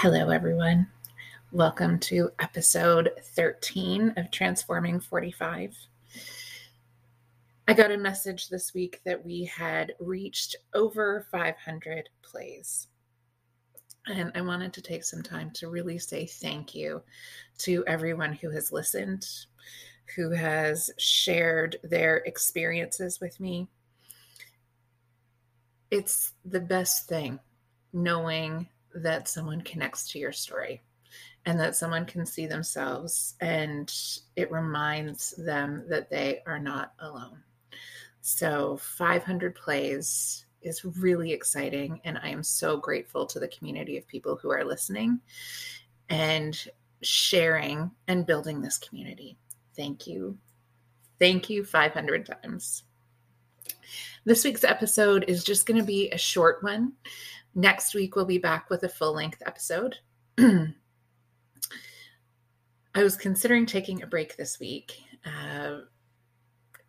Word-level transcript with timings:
Hello, 0.00 0.30
everyone. 0.30 0.86
Welcome 1.50 1.98
to 1.98 2.30
episode 2.38 3.10
13 3.34 4.14
of 4.16 4.30
Transforming 4.30 5.00
45. 5.00 5.76
I 7.66 7.72
got 7.72 7.90
a 7.90 7.98
message 7.98 8.48
this 8.48 8.72
week 8.72 9.00
that 9.04 9.26
we 9.26 9.44
had 9.46 9.94
reached 9.98 10.54
over 10.72 11.26
500 11.32 12.10
plays. 12.22 12.86
And 14.06 14.30
I 14.36 14.40
wanted 14.42 14.72
to 14.74 14.82
take 14.82 15.02
some 15.02 15.20
time 15.20 15.50
to 15.54 15.68
really 15.68 15.98
say 15.98 16.26
thank 16.26 16.76
you 16.76 17.02
to 17.58 17.82
everyone 17.88 18.34
who 18.34 18.50
has 18.50 18.70
listened, 18.70 19.26
who 20.14 20.30
has 20.30 20.90
shared 20.98 21.74
their 21.82 22.18
experiences 22.18 23.20
with 23.20 23.40
me. 23.40 23.66
It's 25.90 26.34
the 26.44 26.60
best 26.60 27.08
thing 27.08 27.40
knowing 27.92 28.68
that 28.98 29.28
someone 29.28 29.60
connects 29.62 30.10
to 30.10 30.18
your 30.18 30.32
story 30.32 30.82
and 31.46 31.58
that 31.58 31.76
someone 31.76 32.04
can 32.04 32.26
see 32.26 32.46
themselves 32.46 33.34
and 33.40 33.92
it 34.36 34.50
reminds 34.50 35.30
them 35.36 35.84
that 35.88 36.10
they 36.10 36.42
are 36.46 36.58
not 36.58 36.92
alone. 37.00 37.42
So, 38.20 38.76
500 38.76 39.54
plays 39.54 40.44
is 40.62 40.84
really 40.84 41.32
exciting. 41.32 42.00
And 42.04 42.18
I 42.22 42.28
am 42.28 42.42
so 42.42 42.76
grateful 42.76 43.26
to 43.26 43.40
the 43.40 43.48
community 43.48 43.96
of 43.96 44.06
people 44.06 44.36
who 44.36 44.50
are 44.50 44.64
listening 44.64 45.20
and 46.08 46.58
sharing 47.02 47.90
and 48.08 48.26
building 48.26 48.60
this 48.60 48.78
community. 48.78 49.38
Thank 49.76 50.06
you. 50.06 50.36
Thank 51.18 51.48
you 51.48 51.64
500 51.64 52.26
times. 52.26 52.84
This 54.24 54.44
week's 54.44 54.64
episode 54.64 55.24
is 55.28 55.44
just 55.44 55.66
going 55.66 55.80
to 55.80 55.86
be 55.86 56.10
a 56.10 56.18
short 56.18 56.62
one. 56.62 56.92
Next 57.54 57.94
week, 57.94 58.14
we'll 58.14 58.24
be 58.24 58.38
back 58.38 58.70
with 58.70 58.82
a 58.84 58.88
full 58.88 59.14
length 59.14 59.42
episode. 59.46 59.96
I 60.38 60.72
was 62.94 63.16
considering 63.16 63.66
taking 63.66 64.02
a 64.02 64.06
break 64.06 64.36
this 64.36 64.58
week. 64.58 65.00
Uh, 65.24 65.80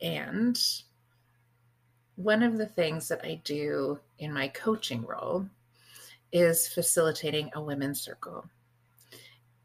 and 0.01 0.59
one 2.15 2.43
of 2.43 2.57
the 2.57 2.65
things 2.65 3.07
that 3.07 3.23
I 3.23 3.41
do 3.43 3.99
in 4.17 4.33
my 4.33 4.47
coaching 4.49 5.05
role 5.05 5.45
is 6.31 6.67
facilitating 6.67 7.49
a 7.53 7.61
women's 7.61 8.01
circle. 8.01 8.45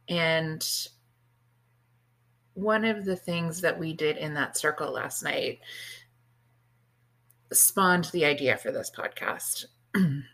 And 0.08 0.66
one 2.54 2.84
of 2.84 3.04
the 3.04 3.16
things 3.16 3.60
that 3.60 3.78
we 3.78 3.92
did 3.92 4.16
in 4.16 4.34
that 4.34 4.56
circle 4.56 4.92
last 4.92 5.22
night 5.22 5.58
spawned 7.52 8.06
the 8.06 8.24
idea 8.24 8.56
for 8.56 8.70
this 8.70 8.90
podcast. 8.96 9.66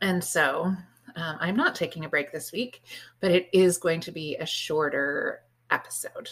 And 0.00 0.22
so 0.22 0.74
um, 1.16 1.38
I'm 1.40 1.56
not 1.56 1.74
taking 1.74 2.04
a 2.04 2.08
break 2.08 2.30
this 2.30 2.52
week, 2.52 2.82
but 3.20 3.30
it 3.30 3.48
is 3.52 3.78
going 3.78 4.00
to 4.00 4.12
be 4.12 4.36
a 4.36 4.46
shorter 4.46 5.42
episode. 5.70 6.30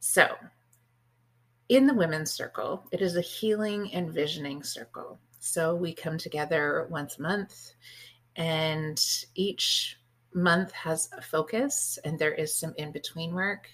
So, 0.00 0.36
in 1.68 1.86
the 1.86 1.94
women's 1.94 2.32
circle, 2.32 2.84
it 2.92 3.00
is 3.00 3.16
a 3.16 3.22
healing 3.22 3.92
and 3.94 4.12
visioning 4.12 4.62
circle. 4.62 5.18
So, 5.38 5.74
we 5.74 5.94
come 5.94 6.18
together 6.18 6.86
once 6.90 7.18
a 7.18 7.22
month, 7.22 7.72
and 8.36 9.02
each 9.34 9.98
month 10.34 10.72
has 10.72 11.08
a 11.16 11.22
focus, 11.22 11.98
and 12.04 12.18
there 12.18 12.34
is 12.34 12.54
some 12.54 12.74
in 12.76 12.92
between 12.92 13.34
work. 13.34 13.70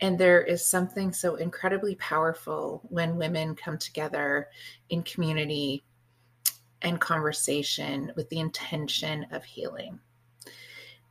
And 0.00 0.18
there 0.18 0.42
is 0.42 0.64
something 0.64 1.12
so 1.12 1.36
incredibly 1.36 1.94
powerful 1.96 2.82
when 2.90 3.16
women 3.16 3.54
come 3.56 3.78
together 3.78 4.48
in 4.90 5.02
community 5.02 5.84
and 6.84 7.00
conversation 7.00 8.12
with 8.14 8.28
the 8.28 8.38
intention 8.38 9.26
of 9.32 9.42
healing. 9.42 9.98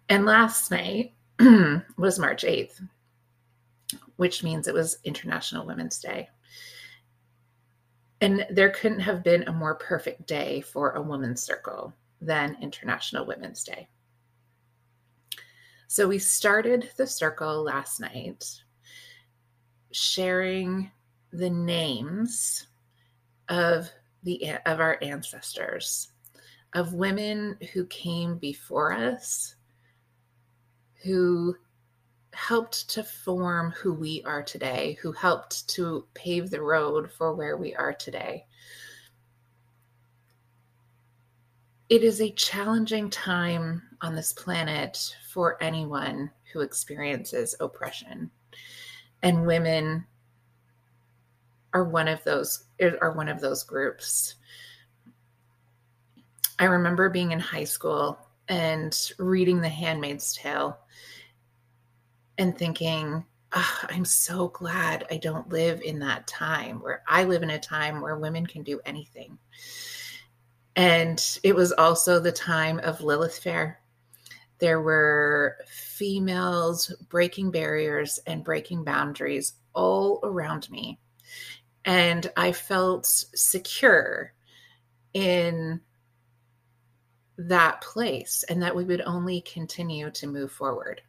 And 0.07 0.25
last 0.25 0.71
night 0.71 1.13
was 1.97 2.19
March 2.19 2.43
8th, 2.43 2.87
which 4.15 4.43
means 4.43 4.67
it 4.67 4.73
was 4.73 4.99
International 5.03 5.65
Women's 5.65 5.99
Day. 5.99 6.29
And 8.21 8.45
there 8.49 8.69
couldn't 8.69 9.01
have 9.01 9.23
been 9.23 9.43
a 9.43 9.51
more 9.51 9.75
perfect 9.75 10.27
day 10.27 10.61
for 10.61 10.91
a 10.91 11.01
women's 11.01 11.43
circle 11.43 11.93
than 12.21 12.57
International 12.61 13.25
Women's 13.25 13.63
Day. 13.63 13.89
So 15.87 16.07
we 16.07 16.19
started 16.19 16.89
the 16.95 17.05
circle 17.05 17.63
last 17.63 17.99
night 17.99 18.61
sharing 19.91 20.89
the 21.31 21.49
names 21.49 22.67
of 23.49 23.91
the 24.23 24.57
of 24.65 24.79
our 24.79 24.97
ancestors, 25.01 26.11
of 26.73 26.93
women 26.93 27.57
who 27.73 27.85
came 27.85 28.37
before 28.37 28.93
us, 28.93 29.55
who 31.03 31.55
helped 32.33 32.89
to 32.89 33.03
form 33.03 33.71
who 33.71 33.93
we 33.93 34.23
are 34.25 34.43
today, 34.43 34.97
who 35.01 35.11
helped 35.11 35.67
to 35.69 36.05
pave 36.13 36.49
the 36.49 36.61
road 36.61 37.11
for 37.11 37.33
where 37.33 37.57
we 37.57 37.75
are 37.75 37.93
today. 37.93 38.45
It 41.89 42.03
is 42.03 42.21
a 42.21 42.31
challenging 42.31 43.09
time 43.09 43.83
on 44.01 44.15
this 44.15 44.33
planet 44.33 45.15
for 45.29 45.61
anyone 45.61 46.31
who 46.51 46.61
experiences 46.61 47.55
oppression. 47.59 48.31
And 49.21 49.45
women 49.45 50.05
are 51.73 51.83
one 51.83 52.07
of 52.07 52.23
those 52.23 52.65
are 52.81 53.11
one 53.13 53.29
of 53.29 53.41
those 53.41 53.63
groups. 53.63 54.35
I 56.59 56.65
remember 56.65 57.09
being 57.09 57.31
in 57.31 57.39
high 57.39 57.63
school 57.63 58.17
and 58.47 58.97
reading 59.17 59.59
The 59.59 59.69
Handmaid's 59.69 60.35
Tale 60.35 60.77
and 62.37 62.57
thinking, 62.57 63.25
oh, 63.53 63.79
I'm 63.89 64.05
so 64.05 64.49
glad 64.49 65.05
I 65.09 65.17
don't 65.17 65.49
live 65.49 65.81
in 65.81 65.99
that 65.99 66.27
time 66.27 66.79
where 66.81 67.03
I 67.07 67.23
live 67.23 67.43
in 67.43 67.49
a 67.49 67.59
time 67.59 68.01
where 68.01 68.17
women 68.17 68.45
can 68.45 68.63
do 68.63 68.79
anything. 68.85 69.37
And 70.75 71.23
it 71.43 71.55
was 71.55 71.71
also 71.71 72.19
the 72.19 72.31
time 72.31 72.79
of 72.79 73.01
Lilith 73.01 73.37
Fair. 73.37 73.79
There 74.59 74.81
were 74.81 75.57
females 75.67 76.93
breaking 77.09 77.51
barriers 77.51 78.19
and 78.27 78.43
breaking 78.43 78.83
boundaries 78.83 79.53
all 79.73 80.19
around 80.23 80.69
me 80.69 80.99
and 81.85 82.31
I 82.37 82.51
felt 82.51 83.05
secure 83.05 84.33
in 85.13 85.81
that 87.37 87.81
place 87.81 88.43
and 88.47 88.61
that 88.61 88.75
we 88.75 88.83
would 88.83 89.01
only 89.01 89.41
continue 89.41 90.11
to 90.11 90.27
move 90.27 90.51
forward. 90.51 91.01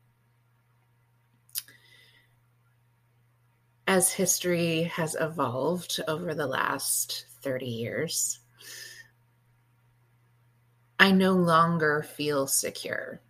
As 3.87 4.13
history 4.13 4.85
has 4.85 5.17
evolved 5.21 6.01
over 6.09 6.35
the 6.35 6.47
last 6.47 7.27
30 7.43 7.67
years, 7.67 8.41
I 10.99 11.13
no 11.13 11.33
longer 11.33 12.03
feel 12.03 12.47
secure. 12.47 13.21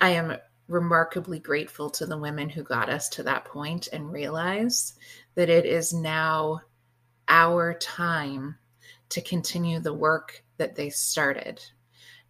I 0.00 0.10
am 0.10 0.36
remarkably 0.68 1.38
grateful 1.38 1.90
to 1.90 2.06
the 2.06 2.18
women 2.18 2.48
who 2.48 2.62
got 2.62 2.88
us 2.88 3.08
to 3.10 3.22
that 3.22 3.44
point 3.44 3.88
and 3.92 4.12
realize 4.12 4.94
that 5.34 5.50
it 5.50 5.66
is 5.66 5.92
now 5.92 6.60
our 7.28 7.74
time 7.74 8.56
to 9.10 9.20
continue 9.20 9.78
the 9.78 9.92
work 9.92 10.42
that 10.56 10.74
they 10.74 10.90
started 10.90 11.60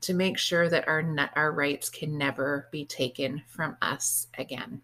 to 0.01 0.15
make 0.15 0.37
sure 0.39 0.69
that 0.69 0.87
our 0.87 1.03
our 1.35 1.53
rights 1.53 1.89
can 1.89 2.19
never 2.19 2.69
be 2.71 2.85
taken 2.85 3.43
from 3.49 3.77
us 3.81 4.27
again. 4.37 4.83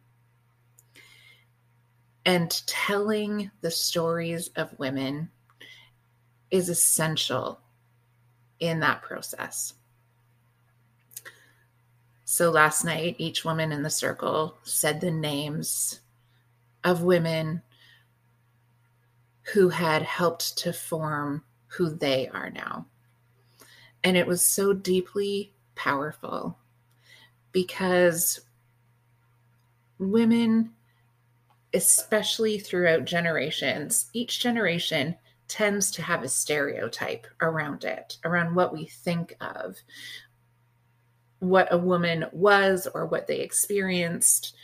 And 2.24 2.50
telling 2.66 3.50
the 3.60 3.70
stories 3.70 4.48
of 4.56 4.78
women 4.78 5.30
is 6.50 6.68
essential 6.68 7.60
in 8.60 8.80
that 8.80 9.02
process 9.02 9.74
so 12.32 12.48
last 12.48 12.84
night, 12.84 13.16
each 13.18 13.44
woman 13.44 13.72
in 13.72 13.82
the 13.82 13.90
circle 13.90 14.56
said 14.62 15.00
the 15.00 15.10
names 15.10 15.98
of 16.84 17.02
women 17.02 17.60
who 19.52 19.68
had 19.68 20.02
helped 20.02 20.56
to 20.58 20.72
form 20.72 21.42
who 21.66 21.90
they 21.90 22.28
are 22.28 22.48
now. 22.50 22.86
And 24.04 24.16
it 24.16 24.28
was 24.28 24.46
so 24.46 24.72
deeply 24.72 25.52
powerful 25.74 26.56
because 27.50 28.38
women, 29.98 30.70
especially 31.74 32.60
throughout 32.60 33.06
generations, 33.06 34.08
each 34.12 34.38
generation 34.38 35.16
tends 35.48 35.90
to 35.90 36.02
have 36.02 36.22
a 36.22 36.28
stereotype 36.28 37.26
around 37.40 37.82
it, 37.82 38.18
around 38.24 38.54
what 38.54 38.72
we 38.72 38.84
think 38.84 39.34
of, 39.40 39.74
what 41.40 41.72
a 41.72 41.78
woman 41.78 42.26
was 42.32 42.86
or 42.94 43.06
what 43.06 43.26
they 43.26 43.40
experienced 43.40 44.54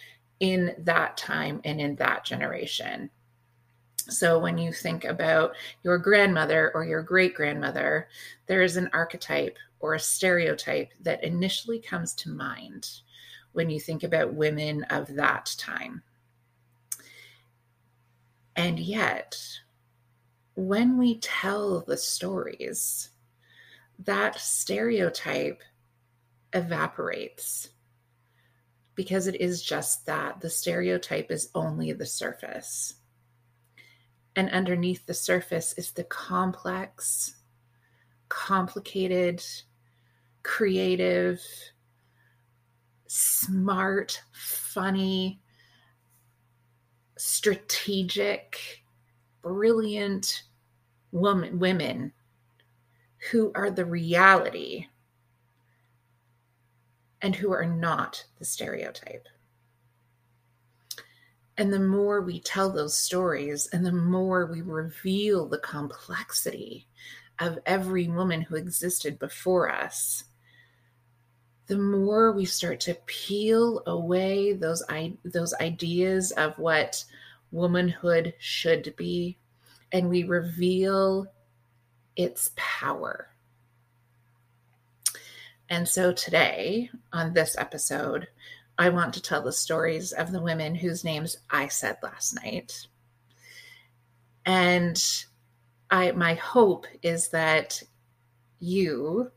in 0.40 0.75
that 0.78 1.17
time 1.17 1.61
and 1.64 1.81
in 1.81 1.96
that 1.96 2.25
generation. 2.25 3.11
So, 4.08 4.38
when 4.38 4.56
you 4.56 4.73
think 4.73 5.05
about 5.05 5.56
your 5.82 5.99
grandmother 5.99 6.70
or 6.75 6.84
your 6.84 7.02
great 7.02 7.34
grandmother, 7.34 8.08
there 8.46 8.62
is 8.62 8.76
an 8.76 8.88
archetype 8.93 9.58
or 9.81 9.94
a 9.94 10.00
stereotype 10.00 10.93
that 11.00 11.25
initially 11.25 11.81
comes 11.81 12.14
to 12.14 12.31
mind 12.31 12.88
when 13.52 13.69
you 13.69 13.81
think 13.81 14.05
about 14.05 14.34
women 14.34 14.84
of 14.84 15.12
that 15.14 15.52
time. 15.58 16.02
And 18.55 18.78
yet, 18.78 19.37
when 20.55 20.96
we 20.96 21.19
tell 21.19 21.81
the 21.81 21.96
stories, 21.96 23.11
that 23.99 24.38
stereotype 24.38 25.62
evaporates 26.56 27.69
because 28.94 29.26
it 29.26 29.41
is 29.41 29.62
just 29.62 30.06
that. 30.06 30.41
The 30.41 30.50
stereotype 30.50 31.31
is 31.31 31.50
only 31.55 31.93
the 31.93 32.06
surface. 32.06 32.94
And 34.35 34.50
underneath 34.50 35.06
the 35.06 35.14
surface 35.14 35.75
is 35.75 35.93
the 35.93 36.05
complex, 36.05 37.37
complicated, 38.29 39.44
creative, 40.43 41.41
smart, 43.06 44.20
funny, 44.32 45.41
strategic, 47.17 48.82
brilliant 49.43 50.44
woman, 51.12 51.59
women 51.59 52.12
who 53.31 53.52
are 53.55 53.70
the 53.70 53.85
reality 53.85 54.87
and 57.22 57.34
who 57.34 57.52
are 57.52 57.66
not 57.66 58.24
the 58.38 58.44
stereotype. 58.44 59.28
And 61.58 61.72
the 61.72 61.80
more 61.80 62.20
we 62.20 62.40
tell 62.40 62.70
those 62.70 62.96
stories 62.96 63.66
and 63.72 63.84
the 63.84 63.92
more 63.92 64.46
we 64.46 64.60
reveal 64.60 65.46
the 65.46 65.58
complexity 65.58 66.86
of 67.38 67.58
every 67.64 68.08
woman 68.08 68.42
who 68.42 68.56
existed 68.56 69.18
before 69.18 69.70
us, 69.70 70.24
the 71.66 71.78
more 71.78 72.32
we 72.32 72.44
start 72.44 72.80
to 72.80 72.94
peel 73.06 73.82
away 73.86 74.52
those, 74.52 74.84
those 75.24 75.54
ideas 75.54 76.30
of 76.32 76.58
what 76.58 77.04
womanhood 77.50 78.34
should 78.38 78.94
be, 78.96 79.38
and 79.92 80.08
we 80.08 80.24
reveal 80.24 81.26
its 82.16 82.50
power. 82.56 83.30
And 85.68 85.88
so 85.88 86.12
today, 86.12 86.90
on 87.12 87.32
this 87.32 87.56
episode, 87.58 88.28
I 88.78 88.90
want 88.90 89.14
to 89.14 89.22
tell 89.22 89.42
the 89.42 89.52
stories 89.52 90.12
of 90.12 90.30
the 90.30 90.42
women 90.42 90.74
whose 90.74 91.04
names 91.04 91.38
I 91.50 91.68
said 91.68 91.96
last 92.02 92.34
night. 92.34 92.86
And 94.44 95.02
I 95.90 96.12
my 96.12 96.34
hope 96.34 96.86
is 97.02 97.28
that 97.28 97.82
you 98.60 99.30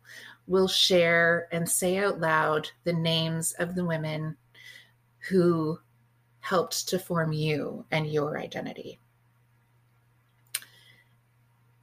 will 0.45 0.67
share 0.67 1.47
and 1.51 1.69
say 1.69 1.97
out 1.97 2.19
loud 2.19 2.69
the 2.83 2.93
names 2.93 3.53
of 3.53 3.75
the 3.75 3.85
women 3.85 4.35
who 5.29 5.79
helped 6.39 6.87
to 6.89 6.99
form 6.99 7.31
you 7.31 7.85
and 7.91 8.07
your 8.07 8.37
identity. 8.37 8.99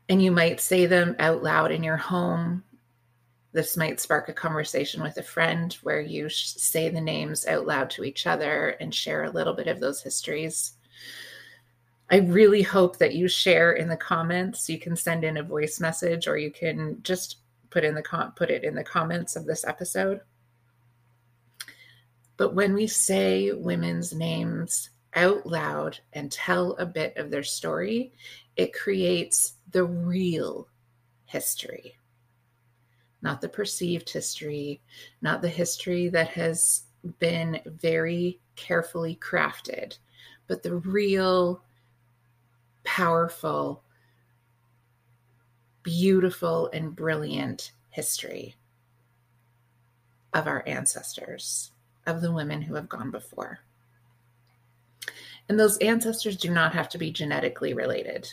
And 0.09 0.23
you 0.23 0.31
might 0.31 0.61
say 0.61 0.87
them 0.87 1.17
out 1.19 1.43
loud 1.43 1.73
in 1.73 1.83
your 1.83 1.97
home 1.97 2.65
this 3.57 3.75
might 3.75 3.99
spark 3.99 4.29
a 4.29 4.35
conversation 4.35 5.03
with 5.03 5.17
a 5.17 5.23
friend 5.23 5.73
where 5.83 6.03
you 6.03 6.29
say 6.29 6.91
the 6.91 7.01
names 7.01 7.47
out 7.47 7.67
loud 7.67 7.89
to 7.89 8.05
each 8.05 8.27
other 8.27 8.77
and 8.81 8.95
share 8.95 9.25
a 9.25 9.31
little 9.31 9.55
bit 9.55 9.67
of 9.67 9.81
those 9.81 10.03
histories. 10.03 10.75
I 12.11 12.19
really 12.19 12.61
hope 12.61 12.99
that 12.99 13.15
you 13.15 13.29
share 13.29 13.73
in 13.73 13.89
the 13.89 13.97
comments. 13.97 14.69
You 14.69 14.79
can 14.79 14.95
send 14.95 15.25
in 15.25 15.39
a 15.39 15.43
voice 15.43 15.81
message 15.81 16.29
or 16.29 16.37
you 16.37 16.51
can 16.51 16.99
just 17.03 17.39
put 17.71 17.83
in 17.83 17.95
the 17.95 18.03
com- 18.03 18.33
put 18.33 18.51
it 18.51 18.63
in 18.63 18.75
the 18.75 18.85
comments 18.85 19.37
of 19.37 19.47
this 19.47 19.65
episode. 19.65 20.21
But 22.37 22.55
when 22.55 22.75
we 22.75 22.87
say 22.87 23.53
women's 23.53 24.13
names 24.13 24.91
out 25.15 25.47
loud 25.47 25.99
and 26.13 26.31
tell 26.31 26.73
a 26.73 26.85
bit 26.85 27.17
of 27.17 27.31
their 27.31 27.43
story, 27.43 28.13
it 28.55 28.75
creates 28.75 29.55
the 29.71 29.85
real 29.85 30.69
history 31.25 31.97
not 33.23 33.41
the 33.41 33.49
perceived 33.49 34.11
history, 34.11 34.81
not 35.23 35.43
the 35.43 35.49
history 35.49 36.09
that 36.09 36.29
has 36.29 36.85
been 37.19 37.61
very 37.65 38.39
carefully 38.57 39.19
crafted, 39.21 39.99
but 40.47 40.63
the 40.63 40.77
real, 40.77 41.63
powerful, 42.85 43.83
beautiful, 45.83 46.71
and 46.73 46.97
brilliant 46.97 47.73
history 47.91 48.55
of 50.35 50.47
our 50.47 50.63
ancestors, 50.67 51.71
of 52.07 52.21
the 52.21 52.33
women 52.33 52.61
who 52.61 52.75
have 52.75 52.89
gone 52.89 53.11
before. 53.11 53.61
And 55.49 55.59
those 55.59 55.79
ancestors 55.79 56.37
do 56.37 56.51
not 56.51 56.75
have 56.75 56.89
to 56.91 56.99
be 56.99 57.13
genetically 57.13 57.73
related. 57.73 58.29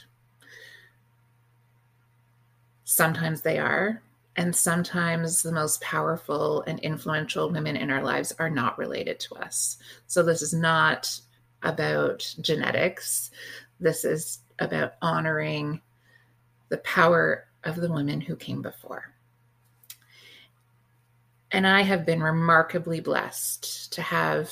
Sometimes 2.84 3.42
they 3.42 3.60
are, 3.60 4.02
and 4.36 4.56
sometimes 4.56 5.44
the 5.44 5.52
most 5.52 5.80
powerful 5.82 6.64
and 6.64 6.80
influential 6.80 7.52
women 7.52 7.76
in 7.76 7.92
our 7.92 8.04
lives 8.04 8.34
are 8.40 8.50
not 8.50 8.78
related 8.78 9.20
to 9.22 9.36
us. 9.36 9.78
So 10.08 10.24
this 10.24 10.42
is 10.42 10.54
not 10.54 11.20
about 11.62 12.34
genetics. 12.42 13.30
This 13.80 14.04
is 14.04 14.40
about 14.60 14.94
honoring 15.02 15.82
the 16.70 16.80
power 16.80 17.46
of 17.64 17.76
the 17.76 17.92
women 17.92 18.22
who 18.22 18.36
came 18.36 18.62
before. 18.62 19.14
And 21.52 21.68
I 21.68 21.82
have 21.82 22.06
been 22.06 22.24
remarkably 22.24 23.00
blessed 23.00 23.94
to 23.94 24.02
have 24.02 24.52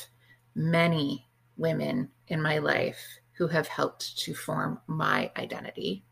many 0.54 1.28
women 1.58 2.10
in 2.28 2.40
my 2.40 2.60
life 2.60 3.00
who 3.34 3.48
have 3.48 3.68
helped 3.68 4.20
to 4.20 4.36
form 4.36 4.80
my 4.86 5.32
identity 5.38 6.04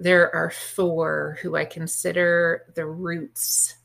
there 0.00 0.34
are 0.34 0.50
four 0.50 1.38
who 1.42 1.56
I 1.56 1.66
consider 1.66 2.72
the 2.74 2.86
roots 2.86 3.76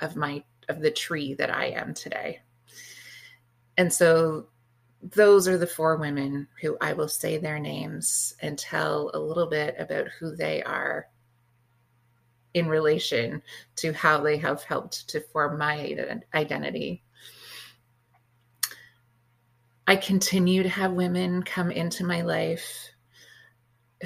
of 0.00 0.14
my 0.14 0.44
of 0.68 0.80
the 0.80 0.90
tree 0.90 1.34
that 1.34 1.54
I 1.54 1.66
am 1.66 1.92
today. 1.92 2.40
And 3.76 3.92
so 3.92 4.46
those 5.02 5.48
are 5.48 5.58
the 5.58 5.66
four 5.66 5.96
women 5.96 6.46
who 6.62 6.78
I 6.80 6.92
will 6.92 7.08
say 7.08 7.36
their 7.36 7.58
names 7.58 8.34
and 8.40 8.56
tell 8.56 9.10
a 9.12 9.18
little 9.18 9.48
bit 9.48 9.74
about 9.78 10.06
who 10.18 10.34
they 10.34 10.62
are 10.62 11.08
in 12.54 12.68
relation 12.68 13.42
to 13.76 13.92
how 13.92 14.22
they 14.22 14.36
have 14.38 14.62
helped 14.62 15.08
to 15.08 15.20
form 15.20 15.58
my 15.58 15.92
identity. 16.34 17.02
I 19.88 19.96
continue 19.96 20.62
to 20.62 20.68
have 20.68 20.92
women 20.92 21.42
come 21.42 21.72
into 21.72 22.04
my 22.04 22.22
life 22.22 22.90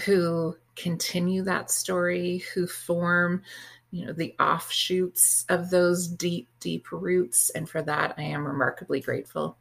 who 0.05 0.57
continue 0.79 1.43
that 1.43 1.71
story, 1.71 2.45
who 2.55 2.67
form, 2.67 3.43
you 3.91 4.07
know, 4.07 4.13
the 4.13 4.35
offshoots 4.39 5.45
of 5.49 5.71
those 5.71 6.09
deep, 6.09 6.49
deep 6.61 6.91
roots. 6.93 7.51
And 7.51 7.69
for 7.69 7.83
that, 7.83 8.15
I 8.17 8.23
am 8.23 8.47
remarkably 8.47 9.01
grateful. 9.01 9.59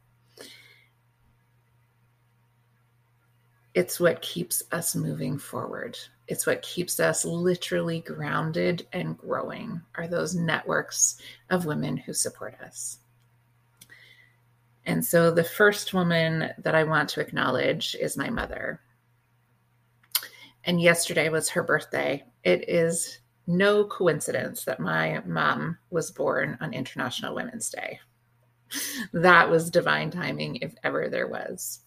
It's 3.74 4.00
what 4.00 4.22
keeps 4.22 4.62
us 4.72 4.96
moving 4.96 5.38
forward. 5.38 5.98
It's 6.26 6.46
what 6.46 6.62
keeps 6.62 7.00
us 7.00 7.24
literally 7.24 8.00
grounded 8.00 8.86
and 8.92 9.16
growing, 9.16 9.80
are 9.94 10.08
those 10.08 10.34
networks 10.34 11.20
of 11.50 11.64
women 11.64 11.96
who 11.96 12.12
support 12.12 12.54
us. 12.60 12.98
And 14.84 15.04
so 15.04 15.30
the 15.30 15.44
first 15.44 15.94
woman 15.94 16.50
that 16.58 16.74
I 16.74 16.84
want 16.84 17.08
to 17.10 17.20
acknowledge 17.20 17.94
is 18.00 18.16
my 18.16 18.30
mother 18.30 18.80
and 20.68 20.82
yesterday 20.82 21.30
was 21.30 21.48
her 21.48 21.62
birthday. 21.62 22.22
It 22.44 22.68
is 22.68 23.20
no 23.46 23.86
coincidence 23.86 24.64
that 24.64 24.78
my 24.78 25.22
mom 25.24 25.78
was 25.88 26.10
born 26.10 26.58
on 26.60 26.74
International 26.74 27.34
Women's 27.34 27.70
Day. 27.70 27.98
that 29.14 29.48
was 29.48 29.70
divine 29.70 30.10
timing, 30.10 30.56
if 30.56 30.74
ever 30.84 31.08
there 31.08 31.26
was. 31.26 31.80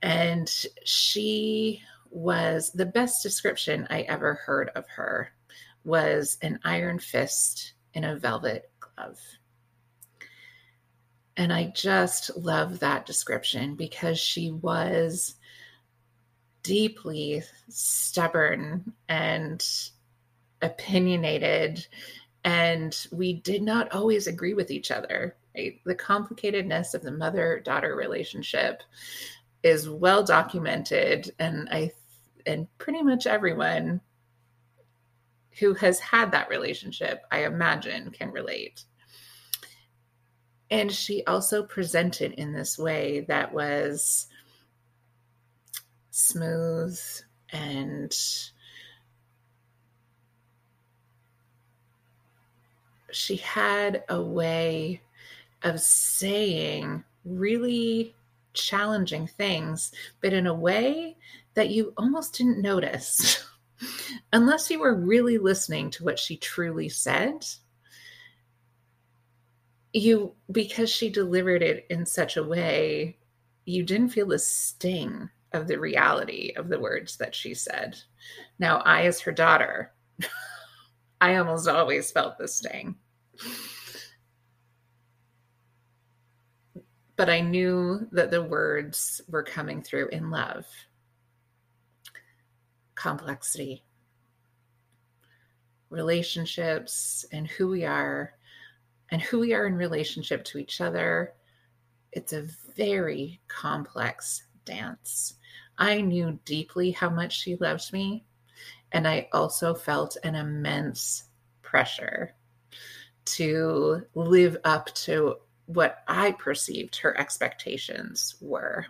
And 0.00 0.48
she 0.84 1.82
was 2.08 2.70
the 2.70 2.86
best 2.86 3.20
description 3.20 3.84
I 3.90 4.02
ever 4.02 4.34
heard 4.34 4.70
of 4.76 4.86
her 4.86 5.32
was 5.82 6.38
an 6.42 6.60
iron 6.62 7.00
fist 7.00 7.74
in 7.94 8.04
a 8.04 8.16
velvet 8.16 8.70
glove. 8.78 9.18
And 11.36 11.52
I 11.52 11.72
just 11.74 12.30
love 12.36 12.78
that 12.78 13.06
description 13.06 13.74
because 13.74 14.20
she 14.20 14.52
was 14.52 15.34
deeply 16.62 17.42
stubborn 17.68 18.92
and 19.08 19.66
opinionated 20.62 21.86
and 22.44 23.06
we 23.12 23.34
did 23.34 23.62
not 23.62 23.90
always 23.92 24.26
agree 24.26 24.54
with 24.54 24.70
each 24.70 24.90
other 24.90 25.36
right? 25.56 25.80
the 25.84 25.94
complicatedness 25.94 26.94
of 26.94 27.02
the 27.02 27.10
mother 27.10 27.60
daughter 27.64 27.96
relationship 27.96 28.82
is 29.62 29.88
well 29.88 30.22
documented 30.22 31.34
and 31.38 31.68
I 31.70 31.92
and 32.46 32.66
pretty 32.78 33.02
much 33.02 33.26
everyone 33.26 34.00
who 35.58 35.74
has 35.74 36.00
had 36.00 36.32
that 36.32 36.48
relationship, 36.48 37.22
I 37.30 37.44
imagine, 37.44 38.10
can 38.10 38.30
relate. 38.30 38.84
And 40.70 40.90
she 40.90 41.24
also 41.24 41.62
presented 41.64 42.32
in 42.32 42.52
this 42.52 42.78
way 42.78 43.26
that 43.28 43.52
was 43.52 44.26
smooth 46.20 46.98
and 47.50 48.14
she 53.12 53.36
had 53.36 54.04
a 54.08 54.20
way 54.20 55.00
of 55.62 55.80
saying 55.80 57.04
really 57.24 58.14
challenging 58.52 59.26
things, 59.26 59.92
but 60.20 60.32
in 60.32 60.46
a 60.46 60.54
way 60.54 61.16
that 61.54 61.70
you 61.70 61.92
almost 61.96 62.36
didn't 62.36 62.60
notice 62.60 63.44
unless 64.32 64.70
you 64.70 64.78
were 64.78 64.94
really 64.94 65.38
listening 65.38 65.90
to 65.90 66.04
what 66.04 66.18
she 66.18 66.36
truly 66.36 66.88
said. 66.88 67.46
You, 69.92 70.34
because 70.50 70.88
she 70.88 71.10
delivered 71.10 71.62
it 71.62 71.86
in 71.90 72.06
such 72.06 72.36
a 72.36 72.44
way, 72.44 73.18
you 73.64 73.82
didn't 73.82 74.10
feel 74.10 74.28
the 74.28 74.38
sting 74.38 75.30
of 75.52 75.66
the 75.66 75.78
reality 75.78 76.52
of 76.56 76.68
the 76.68 76.78
words 76.78 77.16
that 77.16 77.34
she 77.34 77.54
said. 77.54 77.98
Now, 78.58 78.78
I, 78.78 79.02
as 79.02 79.20
her 79.20 79.32
daughter, 79.32 79.92
I 81.20 81.36
almost 81.36 81.68
always 81.68 82.10
felt 82.10 82.38
the 82.38 82.48
sting. 82.48 82.96
But 87.16 87.28
I 87.28 87.40
knew 87.40 88.08
that 88.12 88.30
the 88.30 88.42
words 88.42 89.20
were 89.28 89.42
coming 89.42 89.82
through 89.82 90.08
in 90.08 90.30
love, 90.30 90.66
complexity, 92.94 93.84
relationships, 95.90 97.26
and 97.32 97.46
who 97.46 97.68
we 97.68 97.84
are, 97.84 98.32
and 99.10 99.20
who 99.20 99.40
we 99.40 99.52
are 99.52 99.66
in 99.66 99.74
relationship 99.74 100.44
to 100.44 100.58
each 100.58 100.80
other. 100.80 101.34
It's 102.12 102.32
a 102.32 102.48
very 102.74 103.40
complex 103.48 104.44
dance. 104.64 105.34
I 105.80 106.02
knew 106.02 106.38
deeply 106.44 106.90
how 106.90 107.08
much 107.08 107.40
she 107.40 107.56
loved 107.56 107.90
me, 107.90 108.26
and 108.92 109.08
I 109.08 109.28
also 109.32 109.74
felt 109.74 110.18
an 110.22 110.34
immense 110.34 111.24
pressure 111.62 112.34
to 113.24 114.02
live 114.14 114.58
up 114.64 114.94
to 114.94 115.36
what 115.64 116.02
I 116.06 116.32
perceived 116.32 116.96
her 116.96 117.18
expectations 117.18 118.36
were. 118.42 118.86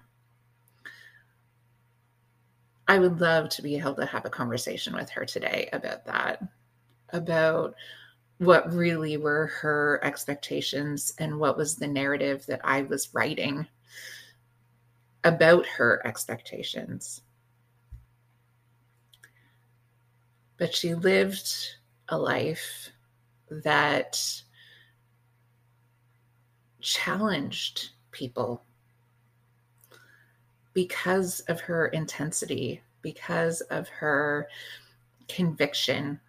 I 2.89 2.99
would 2.99 3.21
love 3.21 3.51
to 3.51 3.63
be 3.63 3.79
able 3.79 3.95
to 3.95 4.07
have 4.07 4.25
a 4.25 4.31
conversation 4.31 4.93
with 4.95 5.11
her 5.11 5.25
today 5.25 5.69
about 5.73 6.05
that, 6.07 6.43
about 7.11 7.77
what 8.39 8.73
really 8.73 9.17
were 9.17 9.47
her 9.47 10.01
expectations 10.03 11.15
and 11.19 11.39
what 11.39 11.57
was 11.57 11.77
the 11.77 11.87
narrative 11.87 12.45
that 12.47 12.63
I 12.65 12.83
was 12.83 13.15
writing 13.15 13.69
about 15.25 15.67
her 15.67 16.05
expectations. 16.07 17.23
But 20.57 20.75
she 20.75 20.95
lived 20.95 21.51
a 22.09 22.19
life 22.19 22.91
that 23.51 24.43
challenged 26.81 27.91
people 28.11 28.63
because 30.73 31.41
of 31.41 31.61
her 31.61 31.89
intensity, 31.89 32.83
because 33.03 33.61
of 33.63 33.89
her 33.89 34.49
conviction. 35.29 36.21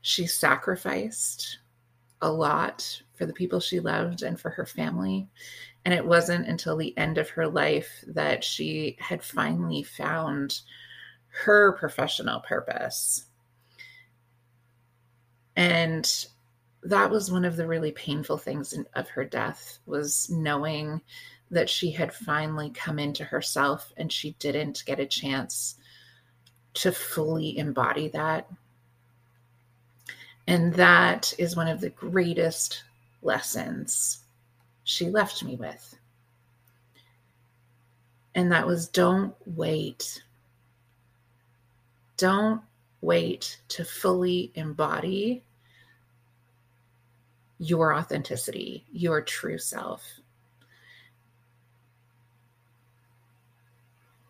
She 0.00 0.26
sacrificed 0.26 1.58
a 2.22 2.30
lot 2.30 3.02
for 3.14 3.26
the 3.26 3.32
people 3.32 3.60
she 3.60 3.80
loved 3.80 4.22
and 4.22 4.38
for 4.38 4.50
her 4.50 4.66
family. 4.66 5.28
And 5.86 5.94
it 5.94 6.04
wasn't 6.04 6.48
until 6.48 6.76
the 6.76 6.98
end 6.98 7.16
of 7.16 7.30
her 7.30 7.46
life 7.46 8.04
that 8.08 8.42
she 8.42 8.96
had 8.98 9.22
finally 9.22 9.84
found 9.84 10.62
her 11.28 11.74
professional 11.74 12.40
purpose. 12.40 13.26
And 15.54 16.26
that 16.82 17.08
was 17.08 17.30
one 17.30 17.44
of 17.44 17.54
the 17.54 17.68
really 17.68 17.92
painful 17.92 18.36
things 18.36 18.72
in, 18.72 18.84
of 18.94 19.10
her 19.10 19.24
death 19.24 19.78
was 19.86 20.28
knowing 20.28 21.02
that 21.52 21.70
she 21.70 21.92
had 21.92 22.12
finally 22.12 22.70
come 22.70 22.98
into 22.98 23.22
herself 23.22 23.92
and 23.96 24.12
she 24.12 24.32
didn't 24.40 24.82
get 24.86 24.98
a 24.98 25.06
chance 25.06 25.76
to 26.74 26.90
fully 26.90 27.56
embody 27.56 28.08
that. 28.08 28.50
And 30.48 30.74
that 30.74 31.32
is 31.38 31.54
one 31.54 31.68
of 31.68 31.80
the 31.80 31.90
greatest 31.90 32.82
lessons 33.22 34.25
she 34.86 35.10
left 35.10 35.42
me 35.42 35.56
with. 35.56 35.98
And 38.36 38.52
that 38.52 38.66
was 38.66 38.86
don't 38.86 39.34
wait. 39.44 40.22
Don't 42.16 42.62
wait 43.00 43.60
to 43.68 43.84
fully 43.84 44.52
embody 44.54 45.42
your 47.58 47.94
authenticity, 47.94 48.86
your 48.92 49.20
true 49.20 49.58
self. 49.58 50.04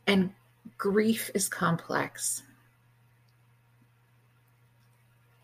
And 0.07 0.33
grief 0.79 1.31
is 1.35 1.51
complex. 1.51 2.43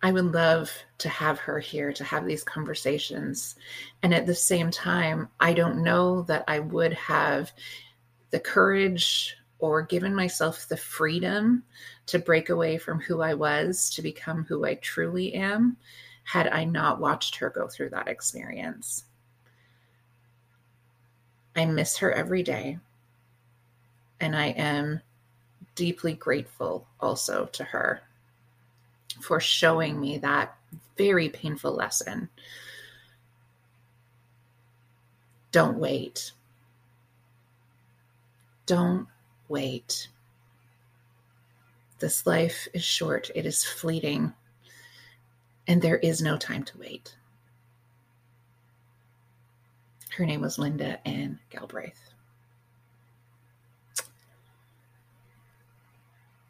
I 0.03 0.11
would 0.11 0.33
love 0.33 0.73
to 0.99 1.09
have 1.09 1.39
her 1.39 1.61
here 1.61 1.93
to 1.93 2.05
have 2.05 2.27
these 2.27 2.43
conversations. 2.43 3.55
And 4.03 4.13
at 4.13 4.27
the 4.27 4.35
same 4.35 4.71
time, 4.71 5.29
I 5.39 5.53
don't 5.53 5.85
know 5.85 6.23
that 6.23 6.45
I 6.49 6.59
would 6.59 6.93
have 6.95 7.53
the 8.31 8.41
courage 8.41 9.37
or 9.61 9.81
given 9.83 10.13
myself 10.13 10.69
the 10.69 10.77
freedom 10.77 11.63
to 12.07 12.19
break 12.19 12.49
away 12.49 12.79
from 12.79 13.01
who 13.01 13.21
I 13.21 13.35
was 13.35 13.91
to 13.91 14.03
become 14.03 14.45
who 14.45 14.65
I 14.67 14.75
truly 14.75 15.35
am 15.35 15.77
had 16.25 16.49
I 16.49 16.65
not 16.65 17.01
watched 17.01 17.37
her 17.37 17.51
go 17.51 17.69
through 17.69 17.91
that 17.91 18.09
experience. 18.09 19.05
I 21.55 21.65
miss 21.67 21.97
her 21.99 22.11
every 22.11 22.43
day. 22.43 22.79
And 24.19 24.35
I 24.35 24.47
am 24.49 25.01
deeply 25.77 26.15
grateful 26.15 26.89
also 26.99 27.47
to 27.47 27.65
her 27.65 28.03
for 29.23 29.41
showing 29.41 30.01
me 30.01 30.19
that 30.19 30.57
very 30.97 31.29
painful 31.29 31.73
lesson. 31.73 32.29
Don't 35.51 35.79
wait. 35.79 36.33
Don't 38.67 39.07
wait. 39.49 40.09
This 41.99 42.27
life 42.27 42.67
is 42.75 42.83
short, 42.83 43.31
it 43.35 43.47
is 43.47 43.65
fleeting 43.65 44.33
and 45.67 45.81
there 45.81 45.99
is 45.99 46.21
no 46.21 46.37
time 46.37 46.65
to 46.65 46.79
wait. 46.79 47.17
Her 50.17 50.27
name 50.27 50.41
was 50.41 50.59
Linda 50.59 51.07
Ann 51.07 51.39
Galbraith. 51.51 52.11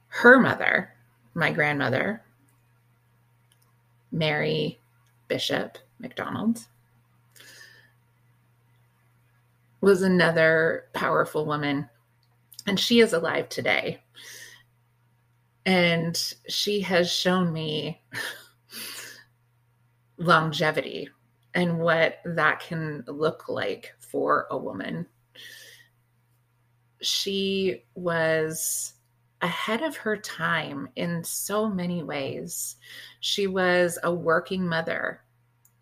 Her 0.09 0.39
mother, 0.39 0.93
my 1.35 1.53
grandmother, 1.53 2.23
Mary 4.13 4.79
Bishop 5.29 5.79
McDonald, 5.99 6.61
was 9.81 10.03
another 10.03 10.85
powerful 10.93 11.45
woman, 11.45 11.89
and 12.67 12.79
she 12.79 13.01
is 13.01 13.13
alive 13.13 13.49
today. 13.49 14.03
And 15.65 16.17
she 16.49 16.81
has 16.83 17.11
shown 17.11 17.53
me 17.53 18.03
longevity 20.17 21.09
and 21.55 21.79
what 21.79 22.19
that 22.25 22.61
can 22.61 23.05
look 23.07 23.49
like 23.49 23.95
for 23.99 24.47
a 24.51 24.57
woman. 24.59 25.07
She 27.01 27.85
was 27.95 28.95
ahead 29.43 29.83
of 29.83 29.97
her 29.97 30.17
time 30.17 30.89
in 30.97 31.23
so 31.25 31.69
many 31.69 32.03
ways. 32.03 32.77
She 33.21 33.47
was 33.47 33.99
a 34.03 34.15
working 34.15 34.67
mother 34.67 35.23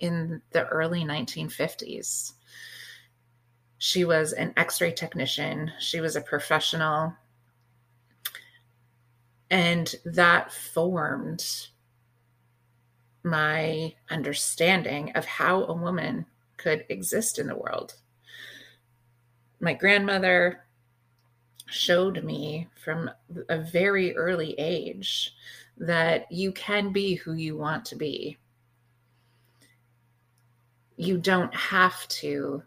in 0.01 0.41
the 0.51 0.67
early 0.69 1.05
1950s. 1.05 2.33
She 3.79 4.05
was 4.05 4.33
an 4.33 4.53
x 4.57 4.81
ray 4.81 4.93
technician, 4.93 5.73
she 5.79 6.01
was 6.01 6.17
a 6.17 6.21
professional. 6.21 7.15
And 9.51 9.95
that 10.05 10.53
formed 10.53 11.45
my 13.23 13.95
understanding 14.11 15.13
of 15.15 15.25
how 15.27 15.65
a 15.65 15.75
woman 15.75 16.27
could 16.57 16.85
exist 16.89 17.39
in 17.39 17.47
the 17.47 17.57
world. 17.57 17.95
my 19.61 19.75
grandmother 19.75 20.65
showed 21.71 22.23
me 22.25 22.69
from 22.83 23.11
a 23.49 23.59
very 23.59 24.15
early 24.17 24.55
age 24.59 25.35
that 25.79 26.31
you 26.31 26.53
can 26.53 26.93
be 26.93 27.15
who 27.15 27.33
you 27.33 27.57
want 27.57 27.85
to 27.87 27.97
be. 27.97 28.37
You 30.97 31.17
don't 31.17 31.55
have 31.55 32.07
to 32.09 32.63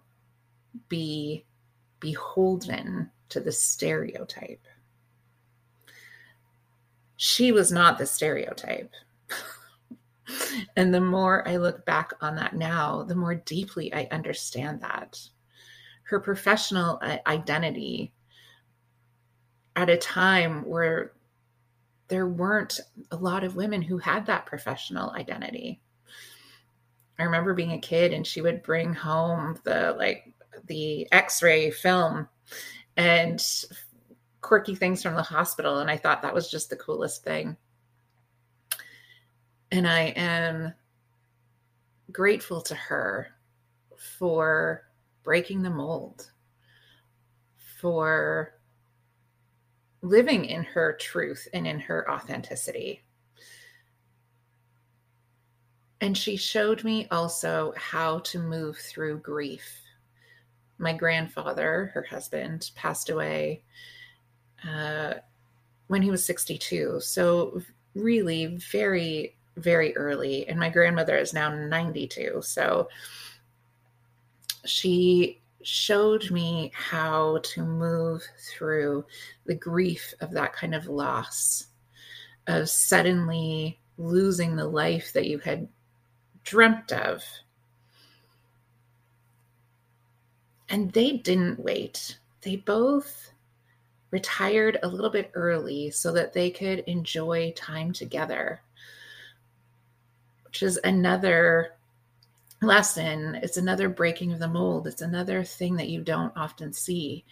be 0.90 1.46
beholden 2.00 3.12
to 3.30 3.40
the 3.40 3.52
stereotype. 3.52 4.66
She 7.18 7.52
was 7.52 7.72
not 7.72 7.98
the 7.98 8.06
stereotype. 8.06 8.92
and 10.76 10.94
the 10.94 11.02
more 11.02 11.48
I 11.48 11.58
look 11.58 11.86
back 11.86 12.14
on 12.22 12.36
that 12.36 12.56
now, 12.56 13.04
the 13.04 13.16
more 13.16 13.36
deeply 13.36 13.94
I 13.94 14.08
understand 14.12 14.82
that. 14.82 15.20
Her 16.04 16.20
professional 16.20 17.00
uh, 17.02 17.18
identity 17.28 18.12
at 19.76 19.90
a 19.90 19.98
time 19.98 20.64
where 20.66 21.14
there 22.08 22.28
weren't 22.28 22.80
a 23.12 23.16
lot 23.16 23.44
of 23.44 23.56
women 23.56 23.82
who 23.82 23.98
had 23.98 24.26
that 24.26 24.46
professional 24.46 25.12
identity. 25.12 25.82
I 27.18 27.24
remember 27.24 27.54
being 27.54 27.72
a 27.72 27.80
kid 27.80 28.14
and 28.14 28.26
she 28.26 28.42
would 28.42 28.64
bring 28.64 28.94
home 28.94 29.60
the 29.64 29.96
like 29.98 30.34
the 30.68 31.08
x-ray 31.12 31.72
film 31.72 32.28
and 32.98 33.44
quirky 34.42 34.76
things 34.76 35.02
from 35.02 35.16
the 35.16 35.22
hospital 35.24 35.80
and 35.80 35.90
I 35.90 35.98
thought 35.98 36.22
that 36.22 36.34
was 36.34 36.52
just 36.52 36.70
the 36.70 36.76
coolest 36.76 37.24
thing. 37.24 37.58
And 39.72 39.88
I 39.88 40.14
am 40.16 40.74
grateful 42.12 42.62
to 42.62 42.76
her 42.76 43.30
for 43.98 44.84
breaking 45.24 45.64
the 45.64 45.70
mold, 45.70 46.30
for 47.80 48.60
living 50.04 50.44
in 50.46 50.64
her 50.66 50.94
truth 51.00 51.48
and 51.54 51.66
in 51.66 51.80
her 51.80 52.12
authenticity. 52.12 53.02
And 56.02 56.16
she 56.16 56.36
showed 56.36 56.84
me 56.84 57.08
also 57.10 57.74
how 57.78 58.20
to 58.20 58.38
move 58.38 58.78
through 58.78 59.20
grief. 59.20 59.66
My 60.78 60.92
grandfather, 60.92 61.92
her 61.94 62.04
husband, 62.04 62.72
passed 62.76 63.10
away 63.10 63.64
uh, 64.70 65.14
when 65.88 66.02
he 66.02 66.12
was 66.12 66.26
62. 66.26 67.00
So, 67.00 67.62
really, 67.96 68.58
very, 68.72 69.38
very 69.56 69.96
early. 69.96 70.46
And 70.50 70.60
my 70.60 70.70
grandmother 70.70 71.16
is 71.16 71.34
now 71.34 71.56
92. 71.56 72.42
So, 72.42 72.90
she 74.66 75.43
showed 75.64 76.30
me 76.32 76.72
how 76.74 77.40
to 77.44 77.64
move 77.64 78.24
through 78.50 79.06
the 79.46 79.56
grief 79.56 80.14
of 80.22 80.32
that 80.32 80.54
kind 80.54 80.76
of 80.76 80.88
loss, 80.88 81.68
of 82.48 82.70
suddenly 82.70 83.80
losing 83.98 84.56
the 84.56 84.68
life 84.68 85.14
that 85.14 85.28
you 85.28 85.40
had 85.40 85.68
dreamt 86.44 86.92
of. 86.92 87.24
And 90.70 90.92
they 90.92 91.18
didn't 91.18 91.60
wait. 91.60 92.18
They 92.42 92.58
both 92.58 93.32
retired 94.12 94.78
a 94.84 94.88
little 94.88 95.10
bit 95.10 95.32
early 95.34 95.90
so 95.92 96.12
that 96.12 96.34
they 96.34 96.52
could 96.52 96.80
enjoy 96.88 97.54
time 97.56 97.94
together, 97.94 98.62
which 100.46 100.62
is 100.62 100.80
another 100.84 101.76
lesson. 102.64 103.36
It's 103.42 103.58
another 103.58 103.90
breaking 103.90 104.32
of 104.32 104.40
the 104.40 104.48
mold. 104.48 104.88
It's 104.88 105.02
another 105.02 105.44
thing 105.44 105.76
that 105.78 105.90
you 105.90 106.02
don't 106.02 106.34
often 106.36 106.74
see. 106.74 107.26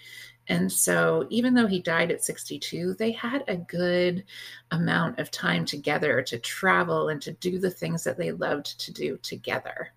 And 0.47 0.71
so, 0.71 1.27
even 1.29 1.53
though 1.53 1.67
he 1.67 1.79
died 1.79 2.12
at 2.12 2.23
62, 2.23 2.95
they 2.95 3.12
had 3.12 3.43
a 3.47 3.55
good 3.55 4.25
amount 4.71 5.19
of 5.19 5.32
time 5.32 5.65
together 5.65 6.21
to 6.23 6.39
travel 6.39 7.10
and 7.10 7.21
to 7.21 7.32
do 7.34 7.60
the 7.60 7.69
things 7.69 8.03
that 8.03 8.17
they 8.17 8.32
loved 8.32 8.79
to 8.82 8.91
do 8.91 9.17
together. 9.17 9.93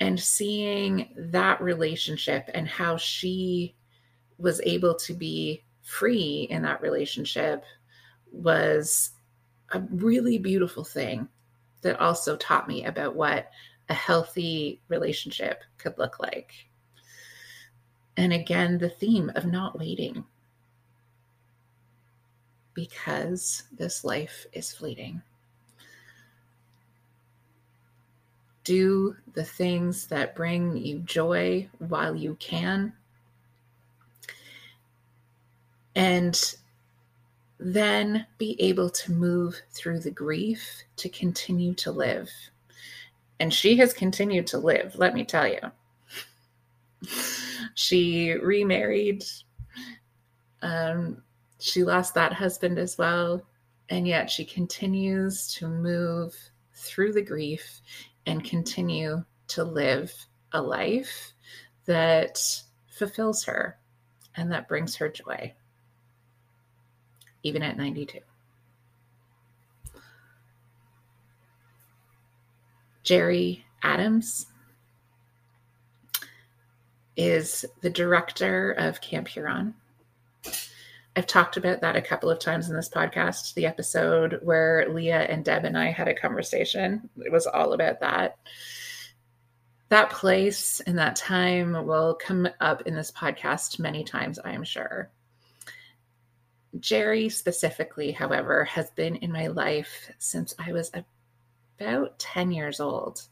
And 0.00 0.18
seeing 0.18 1.14
that 1.16 1.60
relationship 1.60 2.50
and 2.52 2.66
how 2.66 2.96
she 2.96 3.76
was 4.38 4.60
able 4.64 4.94
to 4.96 5.14
be 5.14 5.62
free 5.82 6.48
in 6.50 6.62
that 6.62 6.82
relationship 6.82 7.64
was 8.32 9.10
a 9.72 9.80
really 9.90 10.38
beautiful 10.38 10.84
thing 10.84 11.28
that 11.84 12.00
also 12.00 12.36
taught 12.36 12.66
me 12.66 12.84
about 12.84 13.14
what 13.14 13.50
a 13.88 13.94
healthy 13.94 14.80
relationship 14.88 15.62
could 15.78 15.96
look 15.98 16.18
like. 16.18 16.52
And 18.16 18.32
again, 18.32 18.78
the 18.78 18.88
theme 18.88 19.30
of 19.36 19.46
not 19.46 19.78
waiting 19.78 20.24
because 22.72 23.64
this 23.72 24.04
life 24.04 24.46
is 24.52 24.72
fleeting. 24.72 25.22
Do 28.64 29.14
the 29.34 29.44
things 29.44 30.06
that 30.06 30.34
bring 30.34 30.76
you 30.76 31.00
joy 31.00 31.68
while 31.78 32.16
you 32.16 32.36
can. 32.40 32.94
And 35.94 36.54
then 37.64 38.26
be 38.36 38.60
able 38.60 38.90
to 38.90 39.10
move 39.10 39.58
through 39.72 39.98
the 39.98 40.10
grief 40.10 40.82
to 40.96 41.08
continue 41.08 41.72
to 41.72 41.90
live. 41.90 42.30
And 43.40 43.52
she 43.52 43.78
has 43.78 43.94
continued 43.94 44.46
to 44.48 44.58
live, 44.58 44.94
let 44.96 45.14
me 45.14 45.24
tell 45.24 45.48
you. 45.48 45.60
she 47.74 48.32
remarried. 48.32 49.24
Um, 50.60 51.22
she 51.58 51.84
lost 51.84 52.12
that 52.14 52.34
husband 52.34 52.78
as 52.78 52.98
well. 52.98 53.42
And 53.88 54.06
yet 54.06 54.30
she 54.30 54.44
continues 54.44 55.50
to 55.54 55.66
move 55.66 56.36
through 56.74 57.14
the 57.14 57.22
grief 57.22 57.80
and 58.26 58.44
continue 58.44 59.24
to 59.48 59.64
live 59.64 60.12
a 60.52 60.60
life 60.60 61.32
that 61.86 62.38
fulfills 62.90 63.42
her 63.44 63.78
and 64.36 64.52
that 64.52 64.68
brings 64.68 64.96
her 64.96 65.08
joy 65.08 65.54
even 67.44 67.62
at 67.62 67.76
92. 67.76 68.18
Jerry 73.04 73.64
Adams 73.82 74.46
is 77.16 77.64
the 77.82 77.90
director 77.90 78.72
of 78.72 79.00
Camp 79.00 79.28
Huron. 79.28 79.74
I've 81.16 81.26
talked 81.26 81.56
about 81.56 81.80
that 81.82 81.94
a 81.94 82.02
couple 82.02 82.28
of 82.28 82.40
times 82.40 82.68
in 82.68 82.74
this 82.74 82.88
podcast. 82.88 83.54
The 83.54 83.66
episode 83.66 84.40
where 84.42 84.88
Leah 84.88 85.22
and 85.22 85.44
Deb 85.44 85.64
and 85.64 85.78
I 85.78 85.92
had 85.92 86.08
a 86.08 86.14
conversation, 86.14 87.08
it 87.18 87.30
was 87.30 87.46
all 87.46 87.72
about 87.72 88.00
that. 88.00 88.36
That 89.90 90.10
place 90.10 90.80
and 90.80 90.98
that 90.98 91.14
time 91.14 91.86
will 91.86 92.14
come 92.14 92.48
up 92.60 92.82
in 92.82 92.96
this 92.96 93.12
podcast 93.12 93.78
many 93.78 94.02
times, 94.02 94.40
I 94.40 94.52
am 94.52 94.64
sure. 94.64 95.10
Jerry 96.80 97.28
specifically, 97.28 98.12
however, 98.12 98.64
has 98.64 98.90
been 98.90 99.16
in 99.16 99.32
my 99.32 99.46
life 99.48 100.10
since 100.18 100.54
I 100.58 100.72
was 100.72 100.90
about 101.78 102.18
10 102.18 102.50
years 102.50 102.80
old. 102.80 103.22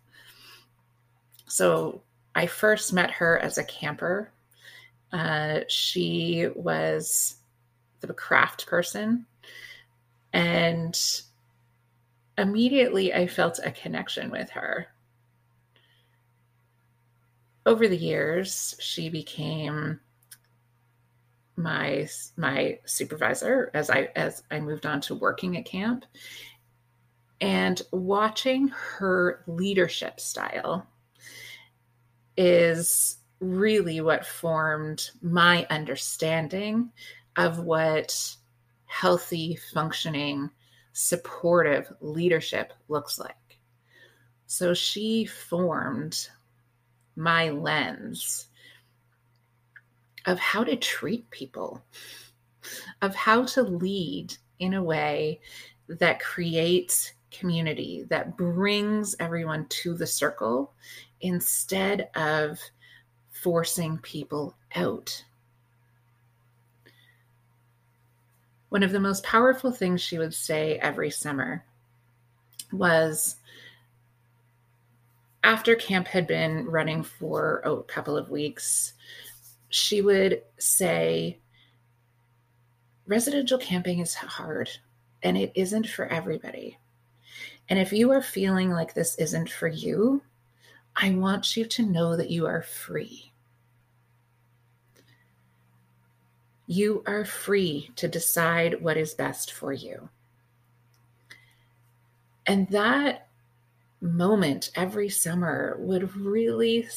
So 1.47 2.03
I 2.35 2.47
first 2.47 2.93
met 2.93 3.11
her 3.13 3.39
as 3.39 3.59
a 3.59 3.65
camper. 3.65 4.31
Uh, 5.13 5.61
she 5.69 6.49
was 6.55 7.37
the 8.01 8.15
craft 8.15 8.67
person. 8.67 9.27
And 10.33 10.99
immediately 12.39 13.13
I 13.13 13.27
felt 13.27 13.61
a 13.63 13.71
connection 13.71 14.31
with 14.31 14.51
her. 14.51 14.89
Over 17.65 17.87
the 17.87 17.97
years, 17.97 18.75
she 18.81 19.09
became 19.09 20.01
my 21.57 22.09
my 22.37 22.79
supervisor 22.85 23.71
as 23.75 23.91
I 23.91 24.09
as 24.17 24.43
I 24.51 24.61
moved 24.61 24.87
on 24.87 25.01
to 25.03 25.15
working 25.15 25.57
at 25.57 25.65
camp 25.65 26.05
and 27.41 27.83
watching 27.91 28.69
her 28.69 29.43
leadership 29.47 30.21
style 30.21 30.87
is 32.37 33.19
really 33.41 34.01
what 34.01 34.25
formed 34.25 35.11
my 35.21 35.67
understanding 35.69 36.91
of 37.37 37.59
what 37.59 38.37
healthy 38.87 39.59
functioning 39.75 40.49
supportive 40.93 41.93
leadership 42.01 42.73
looks 42.89 43.19
like. 43.19 43.59
So 44.47 44.73
she 44.73 45.25
formed 45.25 46.29
my 47.17 47.51
lens 47.51 48.47
of 50.27 50.39
how 50.39 50.65
to 50.65 50.77
treat 50.77 51.29
people, 51.31 51.83
of 53.01 53.15
how 53.15 53.45
to 53.45 53.63
lead 53.63 54.37
in 54.59 54.75
a 54.75 54.83
way 54.83 55.41
that 55.89 56.21
creates 56.21 57.13
community, 57.31 58.05
that 58.09 58.37
brings 58.37 59.17
everyone 59.19 59.67
to 59.69 59.95
the 59.95 60.07
circle 60.07 60.73
instead 61.21 62.09
of 62.15 62.59
forcing 63.31 63.99
people 63.99 64.55
out. 64.77 65.25
One 68.69 68.83
of 68.83 68.93
the 68.93 69.01
most 69.01 69.25
powerful 69.25 69.73
things 69.73 70.01
she 70.01 70.19
would 70.19 70.33
say 70.33 70.79
every 70.79 71.11
summer 71.11 71.65
was 72.73 73.37
after 75.45 75.75
camp 75.75 76.07
had 76.07 76.27
been 76.27 76.67
running 76.67 77.03
for 77.03 77.61
a 77.65 77.83
couple 77.83 78.17
of 78.17 78.31
weeks, 78.31 78.95
she 79.73 80.03
would 80.03 80.43
say, 80.59 81.39
Residential 83.07 83.59
camping 83.59 83.99
is 83.99 84.15
hard 84.15 84.71
and 85.23 85.37
it 85.37 85.51
isn't 85.55 85.89
for 85.89 86.07
everybody. 86.07 86.79
And 87.69 87.79
if 87.79 87.93
you 87.93 88.11
are 88.13 88.23
feeling 88.23 88.71
like 88.71 88.95
this 88.95 89.17
isn't 89.17 89.51
for 89.51 89.69
you, 89.69 90.23
I 90.95 91.11
want 91.11 91.57
you 91.57 91.65
to 91.65 91.83
know 91.83 92.17
that 92.17 92.31
you 92.31 92.47
are 92.47 92.63
free. 92.63 93.33
You 96.67 97.03
are 97.07 97.25
free 97.25 97.91
to 97.97 98.09
decide 98.09 98.83
what 98.83 98.97
is 98.97 99.15
best 99.15 99.53
for 99.53 99.73
you. 99.73 100.11
And 102.47 102.69
that 102.69 103.29
moment 104.01 104.71
every 104.75 105.09
summer 105.09 105.77
would 105.79 106.15
really 106.15 106.89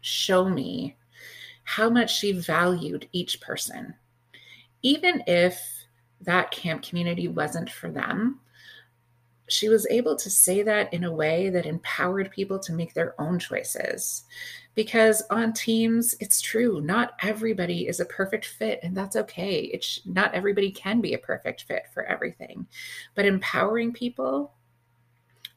show 0.00 0.48
me 0.48 0.96
how 1.66 1.90
much 1.90 2.16
she 2.16 2.30
valued 2.30 3.08
each 3.12 3.40
person. 3.40 3.92
Even 4.82 5.22
if 5.26 5.60
that 6.20 6.52
camp 6.52 6.80
community 6.82 7.26
wasn't 7.26 7.68
for 7.68 7.90
them, 7.90 8.38
she 9.48 9.68
was 9.68 9.86
able 9.90 10.14
to 10.14 10.30
say 10.30 10.62
that 10.62 10.92
in 10.94 11.02
a 11.02 11.12
way 11.12 11.50
that 11.50 11.66
empowered 11.66 12.30
people 12.30 12.58
to 12.60 12.72
make 12.72 12.94
their 12.94 13.20
own 13.20 13.40
choices. 13.40 14.24
Because 14.76 15.22
on 15.28 15.52
teams, 15.52 16.14
it's 16.20 16.40
true, 16.40 16.80
not 16.80 17.14
everybody 17.20 17.88
is 17.88 17.98
a 17.98 18.04
perfect 18.04 18.44
fit, 18.44 18.78
and 18.84 18.96
that's 18.96 19.16
okay. 19.16 19.62
It's 19.62 20.00
not 20.06 20.34
everybody 20.34 20.70
can 20.70 21.00
be 21.00 21.14
a 21.14 21.18
perfect 21.18 21.64
fit 21.64 21.86
for 21.92 22.04
everything. 22.04 22.68
But 23.16 23.26
empowering 23.26 23.92
people 23.92 24.52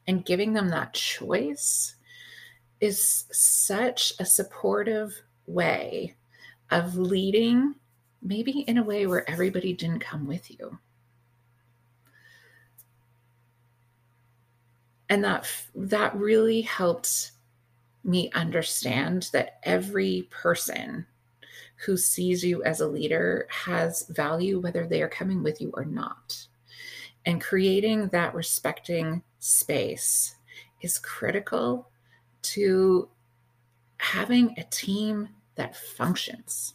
and 0.08 0.24
giving 0.24 0.54
them 0.54 0.70
that 0.70 0.92
choice 0.92 1.94
is 2.80 3.26
such 3.30 4.14
a 4.18 4.24
supportive 4.24 5.22
way 5.52 6.16
of 6.70 6.96
leading, 6.96 7.74
maybe 8.22 8.60
in 8.60 8.78
a 8.78 8.84
way 8.84 9.06
where 9.06 9.28
everybody 9.28 9.72
didn't 9.72 10.00
come 10.00 10.26
with 10.26 10.50
you. 10.50 10.78
And 15.08 15.24
that 15.24 15.46
that 15.74 16.14
really 16.14 16.60
helped 16.60 17.32
me 18.04 18.30
understand 18.32 19.28
that 19.32 19.58
every 19.64 20.28
person 20.30 21.06
who 21.84 21.96
sees 21.96 22.44
you 22.44 22.62
as 22.62 22.80
a 22.80 22.86
leader 22.86 23.48
has 23.50 24.06
value 24.08 24.60
whether 24.60 24.86
they 24.86 25.02
are 25.02 25.08
coming 25.08 25.42
with 25.42 25.60
you 25.60 25.70
or 25.74 25.84
not. 25.84 26.46
And 27.26 27.40
creating 27.40 28.08
that 28.08 28.34
respecting 28.34 29.22
space 29.38 30.36
is 30.80 30.98
critical 30.98 31.90
to 32.42 33.08
having 33.98 34.54
a 34.56 34.64
team 34.64 35.28
that 35.60 35.76
functions, 35.76 36.72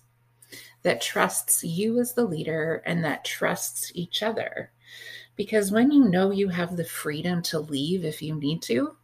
that 0.83 1.01
trusts 1.01 1.63
you 1.63 1.99
as 1.99 2.13
the 2.13 2.23
leader 2.23 2.83
and 2.85 3.03
that 3.03 3.25
trusts 3.25 3.91
each 3.95 4.21
other. 4.21 4.69
Because 5.35 5.71
when 5.71 5.89
you 5.89 6.07
know 6.07 6.29
you 6.29 6.49
have 6.49 6.77
the 6.77 6.85
freedom 6.85 7.41
to 7.43 7.59
leave 7.59 8.05
if 8.05 8.21
you 8.21 8.35
need 8.35 8.61
to, 8.61 8.95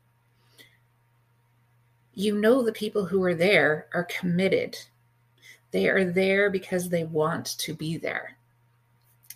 you 2.14 2.38
know 2.38 2.62
the 2.62 2.72
people 2.72 3.06
who 3.06 3.24
are 3.24 3.34
there 3.34 3.88
are 3.92 4.04
committed. 4.04 4.78
They 5.72 5.90
are 5.90 6.06
there 6.06 6.52
because 6.52 6.88
they 6.88 7.06
want 7.06 7.58
to 7.58 7.74
be 7.74 7.98
there 7.98 8.38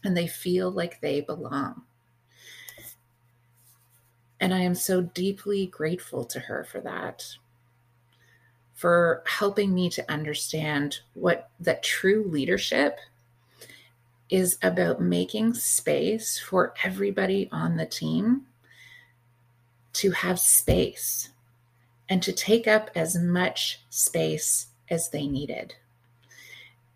and 0.04 0.16
they 0.16 0.28
feel 0.28 0.70
like 0.70 1.02
they 1.02 1.22
belong. 1.22 1.82
And 4.40 4.54
I 4.54 4.60
am 4.60 4.76
so 4.76 5.02
deeply 5.02 5.66
grateful 5.66 6.24
to 6.26 6.40
her 6.40 6.64
for 6.66 6.82
that, 6.82 7.26
for 8.76 9.24
helping 9.26 9.74
me 9.74 9.90
to 9.90 10.12
understand 10.12 11.00
what 11.14 11.50
that 11.60 11.82
true 11.82 12.26
leadership 12.28 13.00
is 14.30 14.58
about 14.62 15.02
making 15.02 15.54
space 15.54 16.38
for 16.38 16.74
everybody 16.84 17.48
on 17.52 17.78
the 17.78 17.86
team 17.86 18.42
to 19.94 20.12
have 20.12 20.40
space 20.40 21.30
and 22.10 22.22
to 22.22 22.34
take 22.34 22.68
up 22.68 22.90
as 22.96 23.18
much 23.18 23.82
space 23.90 24.68
as 24.90 25.10
they 25.10 25.26
needed. 25.26 25.74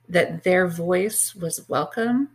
That 0.09 0.43
their 0.43 0.67
voice 0.67 1.33
was 1.33 1.69
welcome 1.69 2.29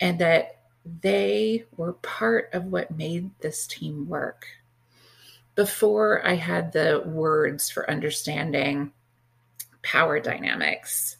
and 0.00 0.18
that 0.18 0.60
they 1.00 1.64
were 1.76 1.94
part 1.94 2.50
of 2.52 2.66
what 2.66 2.96
made 2.96 3.30
this 3.40 3.66
team 3.66 4.06
work. 4.06 4.46
Before 5.56 6.24
I 6.24 6.34
had 6.34 6.72
the 6.72 7.02
words 7.04 7.68
for 7.68 7.90
understanding 7.90 8.92
power 9.82 10.20
dynamics, 10.20 11.16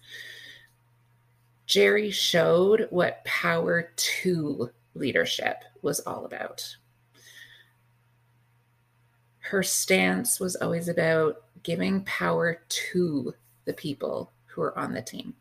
Jerry 1.66 2.12
showed 2.12 2.86
what 2.90 3.24
power 3.24 3.90
to 3.96 4.70
leadership 4.94 5.64
was 5.82 5.98
all 6.00 6.24
about 6.24 6.76
her 9.46 9.62
stance 9.62 10.40
was 10.40 10.56
always 10.56 10.88
about 10.88 11.44
giving 11.62 12.02
power 12.02 12.62
to 12.68 13.32
the 13.64 13.72
people 13.72 14.32
who 14.46 14.60
are 14.60 14.76
on 14.76 14.92
the 14.92 15.00
team. 15.00 15.34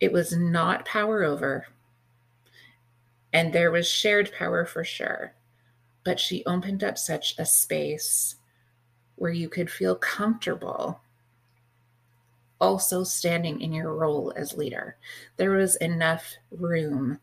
It 0.00 0.10
was 0.10 0.34
not 0.34 0.86
power 0.86 1.22
over, 1.22 1.66
and 3.34 3.52
there 3.52 3.70
was 3.70 3.86
shared 3.86 4.32
power 4.32 4.64
for 4.64 4.82
sure. 4.82 5.34
But 6.04 6.18
she 6.18 6.44
opened 6.46 6.82
up 6.82 6.98
such 6.98 7.38
a 7.38 7.44
space 7.44 8.36
where 9.16 9.32
you 9.32 9.48
could 9.48 9.70
feel 9.70 9.96
comfortable 9.96 11.00
also 12.60 13.02
standing 13.04 13.60
in 13.60 13.72
your 13.72 13.94
role 13.94 14.32
as 14.36 14.56
leader. 14.56 14.96
There 15.36 15.52
was 15.52 15.76
enough 15.76 16.36
room 16.50 17.18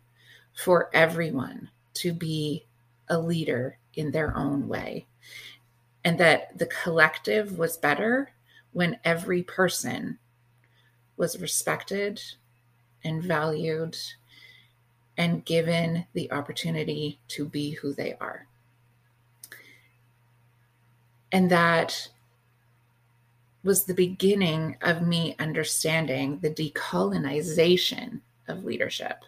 for 0.54 0.90
everyone 0.94 1.70
to 1.96 2.14
be 2.14 2.66
a 3.10 3.20
leader 3.20 3.78
in 3.94 4.12
their 4.12 4.36
own 4.36 4.68
way. 4.68 5.08
And 6.04 6.18
that 6.20 6.58
the 6.58 6.66
collective 6.66 7.58
was 7.58 7.78
better 7.78 8.32
when 8.72 9.00
every 9.04 9.44
person 9.44 10.18
was 11.18 11.40
respected 11.40 12.22
and 13.04 13.22
valued 13.24 13.98
and 15.18 15.46
given 15.46 16.06
the 16.14 16.32
opportunity 16.32 17.20
to 17.30 17.46
be 17.46 17.72
who 17.72 17.94
they 17.94 18.16
are. 18.20 18.47
And 21.32 21.50
that 21.50 22.10
was 23.64 23.84
the 23.84 23.94
beginning 23.94 24.78
of 24.82 25.06
me 25.06 25.36
understanding 25.40 26.40
the 26.40 26.50
decolonization 26.50 28.22
of 28.48 28.64
leadership. 28.64 29.24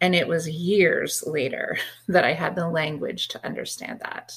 And 0.00 0.14
it 0.14 0.28
was 0.28 0.48
years 0.48 1.24
later 1.26 1.76
that 2.08 2.24
I 2.24 2.32
had 2.32 2.54
the 2.54 2.68
language 2.68 3.28
to 3.28 3.44
understand 3.44 4.00
that. 4.00 4.36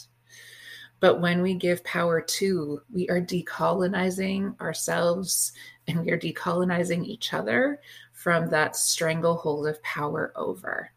But 1.00 1.22
when 1.22 1.44
we 1.44 1.54
give 1.54 1.84
power 1.84 2.22
to, 2.22 2.82
we 2.92 3.08
are 3.10 3.22
decolonizing 3.22 4.60
ourselves 4.60 5.52
and 5.88 6.00
we 6.00 6.12
are 6.12 6.18
decolonizing 6.18 7.06
each 7.06 7.34
other 7.34 7.80
from 8.14 8.50
that 8.50 8.76
stranglehold 8.76 9.68
of 9.68 9.82
power 9.84 10.34
over. 10.36 10.92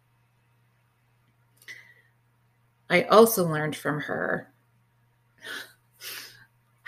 I 2.89 3.03
also 3.05 3.47
learned 3.47 3.77
from 3.77 4.01
her 4.01 4.50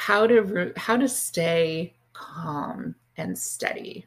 how 0.03 0.27
to 0.27 0.73
how 0.77 0.97
to 0.97 1.09
stay 1.09 1.95
calm 2.13 2.95
and 3.17 3.39
steady 3.39 4.05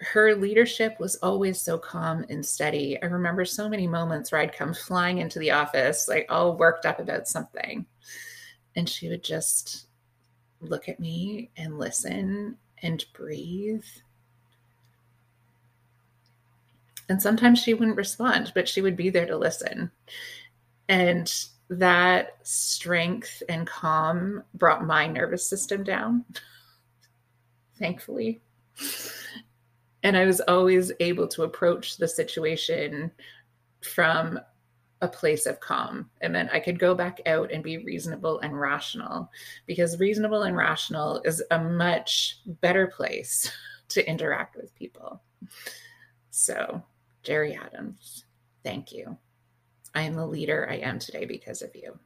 her 0.00 0.36
leadership 0.36 0.98
was 1.00 1.16
always 1.16 1.60
so 1.60 1.76
calm 1.76 2.24
and 2.28 2.44
steady. 2.44 3.00
I 3.02 3.06
remember 3.06 3.44
so 3.44 3.68
many 3.68 3.86
moments 3.88 4.30
where 4.30 4.40
I'd 4.40 4.56
come 4.56 4.72
flying 4.86 5.18
into 5.18 5.38
the 5.38 5.50
office, 5.50 6.06
like 6.08 6.26
all 6.28 6.56
worked 6.56 6.86
up 6.86 7.00
about 7.00 7.26
something. 7.26 7.84
And 8.76 8.88
she 8.88 9.08
would 9.08 9.24
just 9.24 9.86
look 10.60 10.88
at 10.88 11.00
me 11.00 11.50
and 11.56 11.78
listen 11.78 12.56
and 12.82 13.04
breathe. 13.12 13.84
And 17.08 17.20
sometimes 17.20 17.58
she 17.60 17.74
wouldn't 17.74 17.96
respond, 17.96 18.52
but 18.54 18.68
she 18.68 18.82
would 18.82 18.96
be 18.96 19.10
there 19.10 19.26
to 19.26 19.36
listen. 19.36 19.90
And 20.88 21.32
that 21.70 22.38
strength 22.42 23.42
and 23.48 23.66
calm 23.66 24.42
brought 24.54 24.86
my 24.86 25.06
nervous 25.06 25.46
system 25.46 25.84
down, 25.84 26.24
thankfully 27.78 28.40
and 30.02 30.16
I 30.16 30.24
was 30.24 30.40
always 30.40 30.92
able 31.00 31.28
to 31.28 31.42
approach 31.42 31.96
the 31.96 32.08
situation 32.08 33.10
from 33.82 34.38
a 35.00 35.08
place 35.08 35.46
of 35.46 35.60
calm. 35.60 36.10
And 36.20 36.34
then 36.34 36.48
I 36.52 36.60
could 36.60 36.78
go 36.78 36.94
back 36.94 37.20
out 37.26 37.52
and 37.52 37.62
be 37.62 37.78
reasonable 37.78 38.40
and 38.40 38.58
rational 38.58 39.30
because 39.66 40.00
reasonable 40.00 40.42
and 40.42 40.56
rational 40.56 41.20
is 41.24 41.42
a 41.50 41.58
much 41.58 42.40
better 42.60 42.86
place 42.86 43.50
to 43.90 44.08
interact 44.08 44.56
with 44.56 44.74
people. 44.74 45.20
So, 46.30 46.82
Jerry 47.22 47.54
Adams, 47.54 48.24
thank 48.64 48.92
you. 48.92 49.16
I 49.98 50.02
am 50.02 50.14
the 50.14 50.24
leader 50.24 50.64
I 50.70 50.76
am 50.76 51.00
today 51.00 51.24
because 51.24 51.60
of 51.60 51.74
you. 51.74 51.98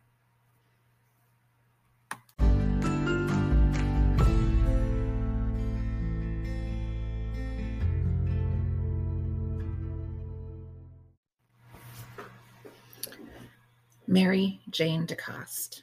Mary 14.06 14.62
Jane 14.70 15.06
DeCoste. 15.06 15.82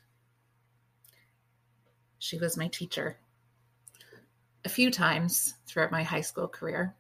She 2.18 2.40
was 2.40 2.58
my 2.58 2.70
teacher 2.70 3.20
a 4.66 4.70
few 4.70 4.90
times 4.90 5.54
throughout 5.68 5.92
my 5.92 6.02
high 6.02 6.22
school 6.22 6.48
career. 6.48 6.96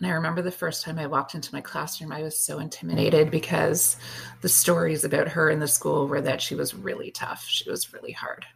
And 0.00 0.10
I 0.10 0.14
remember 0.14 0.40
the 0.40 0.50
first 0.50 0.82
time 0.82 0.98
I 0.98 1.06
walked 1.06 1.34
into 1.34 1.54
my 1.54 1.60
classroom, 1.60 2.10
I 2.10 2.22
was 2.22 2.38
so 2.38 2.58
intimidated 2.58 3.30
because 3.30 3.98
the 4.40 4.48
stories 4.48 5.04
about 5.04 5.28
her 5.28 5.50
in 5.50 5.60
the 5.60 5.68
school 5.68 6.08
were 6.08 6.22
that 6.22 6.40
she 6.40 6.54
was 6.54 6.74
really 6.74 7.10
tough. 7.10 7.44
She 7.46 7.68
was 7.68 7.92
really 7.92 8.12
hard. 8.12 8.46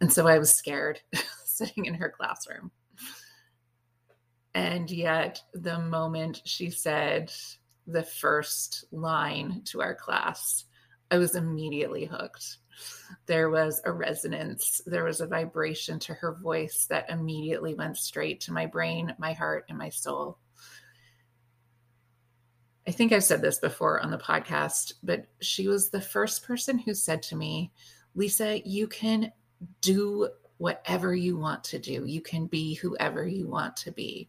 And 0.00 0.12
so 0.12 0.26
I 0.26 0.38
was 0.38 0.52
scared 0.52 1.00
sitting 1.44 1.84
in 1.84 1.94
her 1.94 2.08
classroom. 2.08 2.72
And 4.54 4.90
yet, 4.90 5.40
the 5.54 5.78
moment 5.78 6.42
she 6.44 6.70
said, 6.70 7.32
the 7.86 8.02
first 8.02 8.84
line 8.90 9.62
to 9.66 9.82
our 9.82 9.94
class, 9.94 10.64
I 11.12 11.18
was 11.18 11.36
immediately 11.36 12.06
hooked. 12.06 12.58
There 13.26 13.50
was 13.50 13.80
a 13.84 13.92
resonance, 13.92 14.80
there 14.86 15.04
was 15.04 15.20
a 15.20 15.26
vibration 15.26 15.98
to 16.00 16.14
her 16.14 16.34
voice 16.34 16.86
that 16.90 17.10
immediately 17.10 17.74
went 17.74 17.96
straight 17.96 18.40
to 18.42 18.52
my 18.52 18.66
brain, 18.66 19.14
my 19.18 19.32
heart, 19.32 19.64
and 19.68 19.78
my 19.78 19.88
soul. 19.88 20.38
I 22.86 22.92
think 22.92 23.12
I've 23.12 23.24
said 23.24 23.42
this 23.42 23.58
before 23.58 24.00
on 24.00 24.10
the 24.10 24.18
podcast, 24.18 24.94
but 25.02 25.26
she 25.40 25.68
was 25.68 25.90
the 25.90 26.00
first 26.00 26.44
person 26.44 26.78
who 26.78 26.94
said 26.94 27.22
to 27.24 27.36
me, 27.36 27.72
Lisa, 28.14 28.66
you 28.66 28.88
can 28.88 29.32
do 29.80 30.28
whatever 30.56 31.14
you 31.14 31.36
want 31.36 31.62
to 31.64 31.78
do. 31.78 32.04
You 32.04 32.20
can 32.20 32.46
be 32.46 32.74
whoever 32.74 33.26
you 33.26 33.48
want 33.48 33.76
to 33.76 33.92
be. 33.92 34.28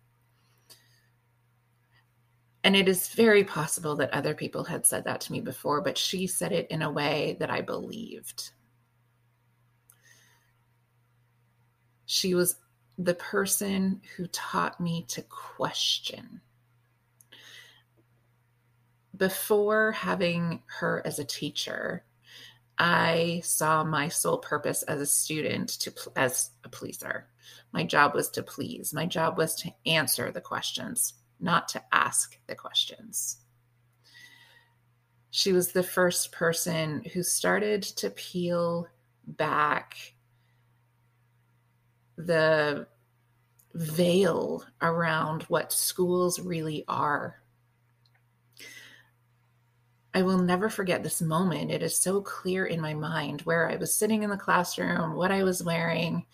And 2.63 2.75
it 2.75 2.87
is 2.87 3.09
very 3.09 3.43
possible 3.43 3.95
that 3.95 4.13
other 4.13 4.35
people 4.35 4.63
had 4.63 4.85
said 4.85 5.05
that 5.05 5.21
to 5.21 5.31
me 5.31 5.41
before, 5.41 5.81
but 5.81 5.97
she 5.97 6.27
said 6.27 6.51
it 6.51 6.69
in 6.69 6.81
a 6.81 6.91
way 6.91 7.37
that 7.39 7.49
I 7.49 7.61
believed. 7.61 8.51
She 12.05 12.35
was 12.35 12.57
the 12.97 13.15
person 13.15 14.01
who 14.15 14.27
taught 14.27 14.79
me 14.79 15.05
to 15.09 15.23
question. 15.23 16.41
Before 19.15 19.91
having 19.93 20.61
her 20.79 21.01
as 21.05 21.17
a 21.17 21.25
teacher, 21.25 22.03
I 22.77 23.41
saw 23.43 23.83
my 23.83 24.07
sole 24.07 24.37
purpose 24.37 24.83
as 24.83 25.01
a 25.01 25.05
student 25.05 25.69
to 25.81 25.93
as 26.15 26.51
a 26.63 26.69
pleaser. 26.69 27.27
My 27.71 27.83
job 27.83 28.13
was 28.13 28.29
to 28.31 28.43
please. 28.43 28.93
My 28.93 29.05
job 29.05 29.37
was 29.37 29.55
to 29.55 29.71
answer 29.85 30.31
the 30.31 30.41
questions 30.41 31.13
not 31.41 31.67
to 31.69 31.83
ask 31.91 32.37
the 32.47 32.55
questions. 32.55 33.37
She 35.29 35.53
was 35.53 35.71
the 35.71 35.83
first 35.83 36.31
person 36.31 37.03
who 37.13 37.23
started 37.23 37.81
to 37.83 38.09
peel 38.09 38.87
back 39.25 40.13
the 42.17 42.87
veil 43.73 44.63
around 44.81 45.43
what 45.43 45.71
schools 45.71 46.39
really 46.39 46.83
are. 46.87 47.41
I 50.13 50.23
will 50.23 50.39
never 50.39 50.69
forget 50.69 51.03
this 51.03 51.21
moment. 51.21 51.71
It 51.71 51.81
is 51.81 51.95
so 51.95 52.21
clear 52.21 52.65
in 52.65 52.81
my 52.81 52.93
mind 52.93 53.41
where 53.41 53.69
I 53.69 53.77
was 53.77 53.93
sitting 53.93 54.23
in 54.23 54.29
the 54.29 54.35
classroom, 54.35 55.15
what 55.15 55.31
I 55.31 55.43
was 55.43 55.63
wearing, 55.63 56.25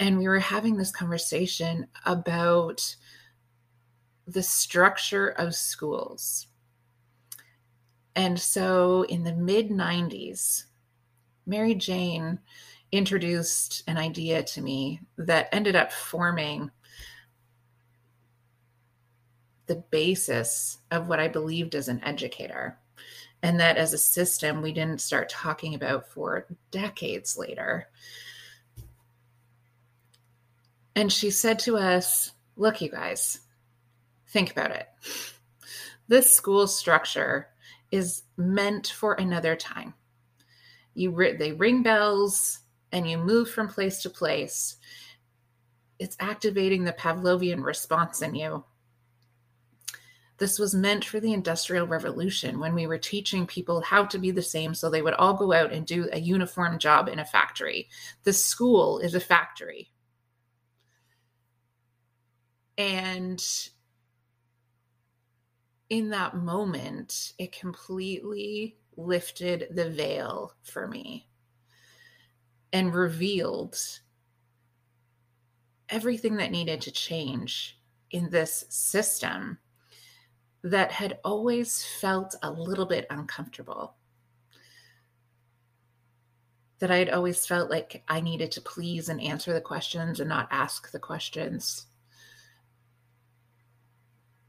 and 0.00 0.18
we 0.18 0.26
were 0.26 0.40
having 0.40 0.76
this 0.76 0.90
conversation 0.90 1.86
about 2.04 2.96
the 4.26 4.42
structure 4.42 5.28
of 5.28 5.54
schools. 5.54 6.48
And 8.14 8.38
so 8.40 9.02
in 9.02 9.24
the 9.24 9.34
mid 9.34 9.68
90s, 9.68 10.64
Mary 11.46 11.74
Jane 11.74 12.40
introduced 12.90 13.82
an 13.86 13.98
idea 13.98 14.42
to 14.42 14.62
me 14.62 15.00
that 15.18 15.48
ended 15.52 15.76
up 15.76 15.92
forming 15.92 16.70
the 19.66 19.76
basis 19.90 20.78
of 20.90 21.08
what 21.08 21.20
I 21.20 21.28
believed 21.28 21.74
as 21.74 21.88
an 21.88 22.02
educator. 22.04 22.78
And 23.42 23.60
that 23.60 23.76
as 23.76 23.92
a 23.92 23.98
system, 23.98 24.62
we 24.62 24.72
didn't 24.72 25.00
start 25.00 25.28
talking 25.28 25.74
about 25.74 26.08
for 26.08 26.46
decades 26.70 27.36
later. 27.36 27.88
And 30.94 31.12
she 31.12 31.30
said 31.30 31.58
to 31.60 31.76
us, 31.76 32.32
Look, 32.56 32.80
you 32.80 32.90
guys, 32.90 33.40
Think 34.36 34.50
about 34.50 34.70
it. 34.70 34.86
This 36.08 36.30
school 36.30 36.66
structure 36.66 37.48
is 37.90 38.24
meant 38.36 38.88
for 38.88 39.14
another 39.14 39.56
time. 39.56 39.94
You 40.92 41.10
they 41.38 41.52
ring 41.52 41.82
bells 41.82 42.58
and 42.92 43.08
you 43.08 43.16
move 43.16 43.48
from 43.48 43.66
place 43.66 44.02
to 44.02 44.10
place. 44.10 44.76
It's 45.98 46.18
activating 46.20 46.84
the 46.84 46.92
Pavlovian 46.92 47.64
response 47.64 48.20
in 48.20 48.34
you. 48.34 48.62
This 50.36 50.58
was 50.58 50.74
meant 50.74 51.06
for 51.06 51.18
the 51.18 51.32
Industrial 51.32 51.86
Revolution 51.86 52.60
when 52.60 52.74
we 52.74 52.86
were 52.86 52.98
teaching 52.98 53.46
people 53.46 53.80
how 53.80 54.04
to 54.04 54.18
be 54.18 54.32
the 54.32 54.42
same 54.42 54.74
so 54.74 54.90
they 54.90 55.00
would 55.00 55.14
all 55.14 55.32
go 55.32 55.54
out 55.54 55.72
and 55.72 55.86
do 55.86 56.10
a 56.12 56.20
uniform 56.20 56.78
job 56.78 57.08
in 57.08 57.20
a 57.20 57.24
factory. 57.24 57.88
The 58.24 58.34
school 58.34 58.98
is 58.98 59.14
a 59.14 59.20
factory. 59.20 59.88
And 62.76 63.42
in 65.90 66.10
that 66.10 66.36
moment, 66.36 67.32
it 67.38 67.52
completely 67.52 68.76
lifted 68.96 69.68
the 69.70 69.90
veil 69.90 70.52
for 70.62 70.88
me 70.88 71.28
and 72.72 72.94
revealed 72.94 73.78
everything 75.88 76.36
that 76.36 76.50
needed 76.50 76.80
to 76.80 76.90
change 76.90 77.78
in 78.10 78.30
this 78.30 78.64
system 78.68 79.58
that 80.62 80.90
had 80.90 81.18
always 81.24 81.84
felt 82.00 82.34
a 82.42 82.50
little 82.50 82.86
bit 82.86 83.06
uncomfortable. 83.10 83.94
That 86.80 86.90
I 86.90 86.96
had 86.96 87.10
always 87.10 87.46
felt 87.46 87.70
like 87.70 88.02
I 88.08 88.20
needed 88.20 88.50
to 88.52 88.60
please 88.60 89.08
and 89.08 89.20
answer 89.20 89.52
the 89.52 89.60
questions 89.60 90.18
and 90.18 90.28
not 90.28 90.48
ask 90.50 90.90
the 90.90 90.98
questions 90.98 91.85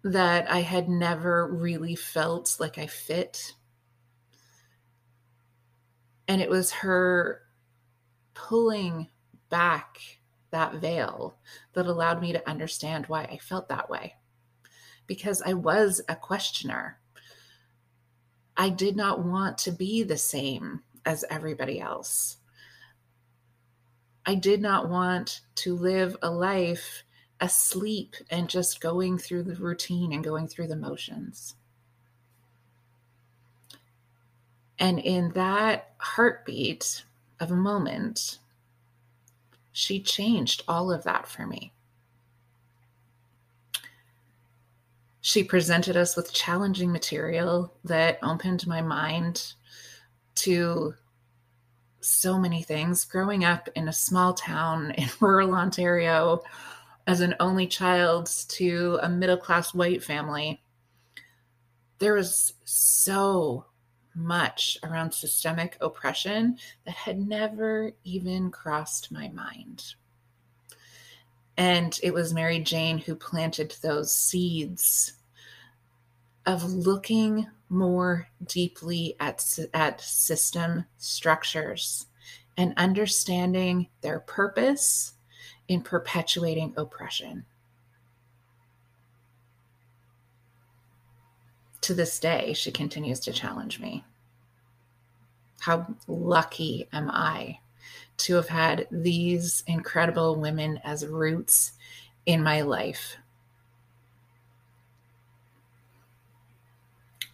that 0.03 0.49
I 0.49 0.62
had 0.62 0.89
never 0.89 1.47
really 1.47 1.95
felt 1.95 2.57
like 2.60 2.77
I 2.77 2.88
fit. 2.88 3.53
And 6.27 6.41
it 6.41 6.49
was 6.49 6.71
her 6.71 7.41
pulling 8.33 9.07
back 9.49 9.99
that 10.51 10.75
veil 10.75 11.38
that 11.73 11.88
allowed 11.88 12.21
me 12.21 12.33
to 12.33 12.49
understand 12.49 13.05
why 13.07 13.23
I 13.23 13.38
felt 13.38 13.69
that 13.69 13.89
way. 13.89 14.15
Because 15.07 15.41
I 15.41 15.53
was 15.53 16.01
a 16.07 16.15
questioner. 16.15 16.99
I 18.55 18.69
did 18.69 18.95
not 18.95 19.23
want 19.23 19.57
to 19.60 19.71
be 19.71 20.03
the 20.03 20.17
same 20.17 20.81
as 21.05 21.23
everybody 21.29 21.79
else. 21.79 22.38
I 24.25 24.36
did 24.36 24.62
not 24.62 24.89
want 24.89 25.41
to 25.55 25.75
live 25.75 26.17
a 26.21 26.29
life 26.29 27.03
asleep 27.39 28.15
and 28.30 28.50
just 28.50 28.82
going 28.82 29.17
through 29.17 29.43
the 29.43 29.56
routine 29.56 30.13
and 30.13 30.23
going 30.23 30.47
through 30.47 30.67
the 30.67 30.76
motions. 30.76 31.56
And 34.80 35.00
in 35.00 35.32
that 35.32 35.93
heartbeat 35.97 37.04
of 37.39 37.52
a 37.52 37.56
moment, 37.56 38.39
she 39.71 40.00
changed 40.00 40.63
all 40.67 40.91
of 40.91 41.04
that 41.04 41.28
for 41.28 41.45
me. 41.45 41.73
She 45.21 45.43
presented 45.43 45.97
us 45.97 46.15
with 46.15 46.34
challenging 46.34 46.91
material 46.91 47.73
that 47.84 48.19
opened 48.23 48.65
my 48.65 48.82
mind 48.82 49.54
to 50.36 50.93
so 52.00 52.39
many 52.39 52.62
things. 52.63 53.04
Growing 53.04 53.43
up 53.43 53.67
in 53.76 53.88
a 53.88 53.93
small 53.93 54.34
town 54.34 54.91
in 54.91 55.10
rural 55.19 55.54
Ontario, 55.54 56.43
as 57.08 57.22
an 57.22 57.34
only 57.39 57.65
child 57.65 58.30
to 58.50 59.00
a 59.02 59.08
middle 59.08 59.38
class 59.38 59.74
white 59.74 60.04
family, 60.04 60.62
there 62.00 62.13
was 62.13 62.54
so 62.65 63.65
much 64.13 64.78
around 64.84 65.13
systemic 65.13 65.78
oppression 65.80 66.58
that 66.86 66.96
had 66.96 67.17
never 67.17 67.91
even 68.04 68.52
crossed 68.52 69.12
my 69.12 69.30
mind. 69.30 69.96
And 71.56 71.98
it 72.04 72.13
was 72.13 72.34
Mary 72.34 72.60
Jane 72.60 72.98
who 72.98 73.15
planted 73.15 73.76
those 73.82 74.13
seeds 74.13 75.13
of 76.46 76.63
looking 76.63 77.48
more 77.70 78.28
deeply 78.46 79.15
at, 79.20 79.43
at 79.74 80.02
system 80.02 80.86
structures 80.98 82.06
and 82.58 82.74
understanding 82.78 83.88
their 84.02 84.20
purpose 84.20 85.13
in 85.67 85.82
perpetuating 85.82 86.73
oppression. 86.77 87.45
To 91.82 91.93
this 91.93 92.19
day, 92.19 92.53
she 92.53 92.71
continues 92.71 93.19
to 93.21 93.32
challenge 93.32 93.80
me. 93.80 94.03
How 95.60 95.88
lucky 96.08 96.88
am 96.91 97.10
I 97.12 97.60
to 98.17 98.36
have 98.36 98.49
had 98.49 98.88
these 98.91 99.63
incredible 99.67 100.36
women 100.36 100.80
as 100.84 101.06
roots 101.06 101.73
in 102.25 102.41
my 102.43 102.62
life? 102.62 103.17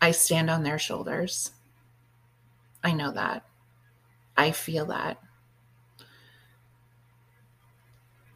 I 0.02 0.12
stand 0.12 0.50
on 0.50 0.64
their 0.64 0.78
shoulders. 0.78 1.52
I 2.84 2.92
know 2.92 3.12
that. 3.14 3.46
I 4.36 4.52
feel 4.52 4.86
that. 4.88 5.23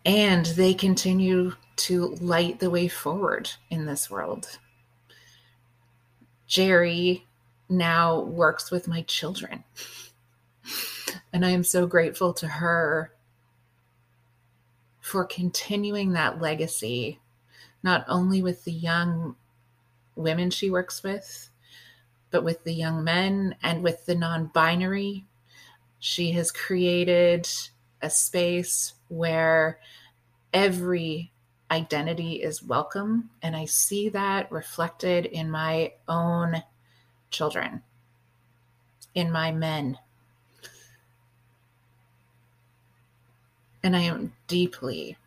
And 0.07 0.45
they 0.45 0.73
continue 0.73 1.51
to 1.75 2.15
light 2.21 2.61
the 2.61 2.69
way 2.69 2.87
forward 2.87 3.51
in 3.69 3.85
this 3.85 4.09
world. 4.09 4.57
Jerry 6.47 7.27
now 7.67 8.21
works 8.21 8.71
with 8.71 8.87
my 8.87 9.03
children. 9.03 9.63
And 11.33 11.45
I 11.45 11.49
am 11.49 11.63
so 11.63 11.85
grateful 11.85 12.33
to 12.35 12.47
her 12.47 13.13
for 15.01 15.25
continuing 15.25 16.13
that 16.13 16.41
legacy, 16.41 17.19
not 17.83 18.05
only 18.07 18.41
with 18.41 18.63
the 18.63 18.71
young 18.71 19.35
women 20.15 20.49
she 20.49 20.69
works 20.69 21.03
with, 21.03 21.49
but 22.31 22.43
with 22.43 22.63
the 22.63 22.73
young 22.73 23.03
men 23.03 23.55
and 23.61 23.83
with 23.83 24.05
the 24.05 24.15
non 24.15 24.47
binary. 24.47 25.25
She 25.99 26.31
has 26.31 26.51
created 26.51 27.47
a 28.01 28.09
space 28.09 28.93
where 29.09 29.79
every 30.53 31.31
identity 31.71 32.41
is 32.41 32.63
welcome. 32.63 33.29
And 33.41 33.55
I 33.55 33.65
see 33.65 34.09
that 34.09 34.51
reflected 34.51 35.25
in 35.25 35.49
my 35.49 35.93
own 36.07 36.63
children, 37.29 37.81
in 39.15 39.31
my 39.31 39.51
men. 39.51 39.97
And 43.83 43.95
I 43.95 44.01
am 44.01 44.33
deeply 44.47 45.17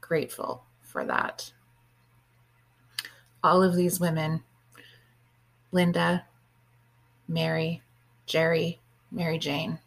grateful 0.00 0.64
for 0.82 1.04
that. 1.04 1.52
All 3.42 3.62
of 3.62 3.74
these 3.74 4.00
women 4.00 4.42
Linda, 5.72 6.24
Mary, 7.28 7.82
Jerry, 8.26 8.80
Mary 9.10 9.38
Jane. 9.38 9.78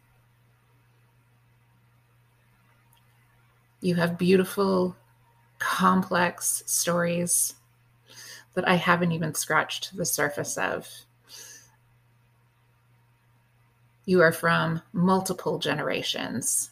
You 3.84 3.96
have 3.96 4.16
beautiful, 4.16 4.96
complex 5.58 6.62
stories 6.64 7.56
that 8.54 8.66
I 8.66 8.76
haven't 8.76 9.12
even 9.12 9.34
scratched 9.34 9.94
the 9.94 10.06
surface 10.06 10.56
of. 10.56 10.88
You 14.06 14.22
are 14.22 14.32
from 14.32 14.80
multiple 14.94 15.58
generations. 15.58 16.70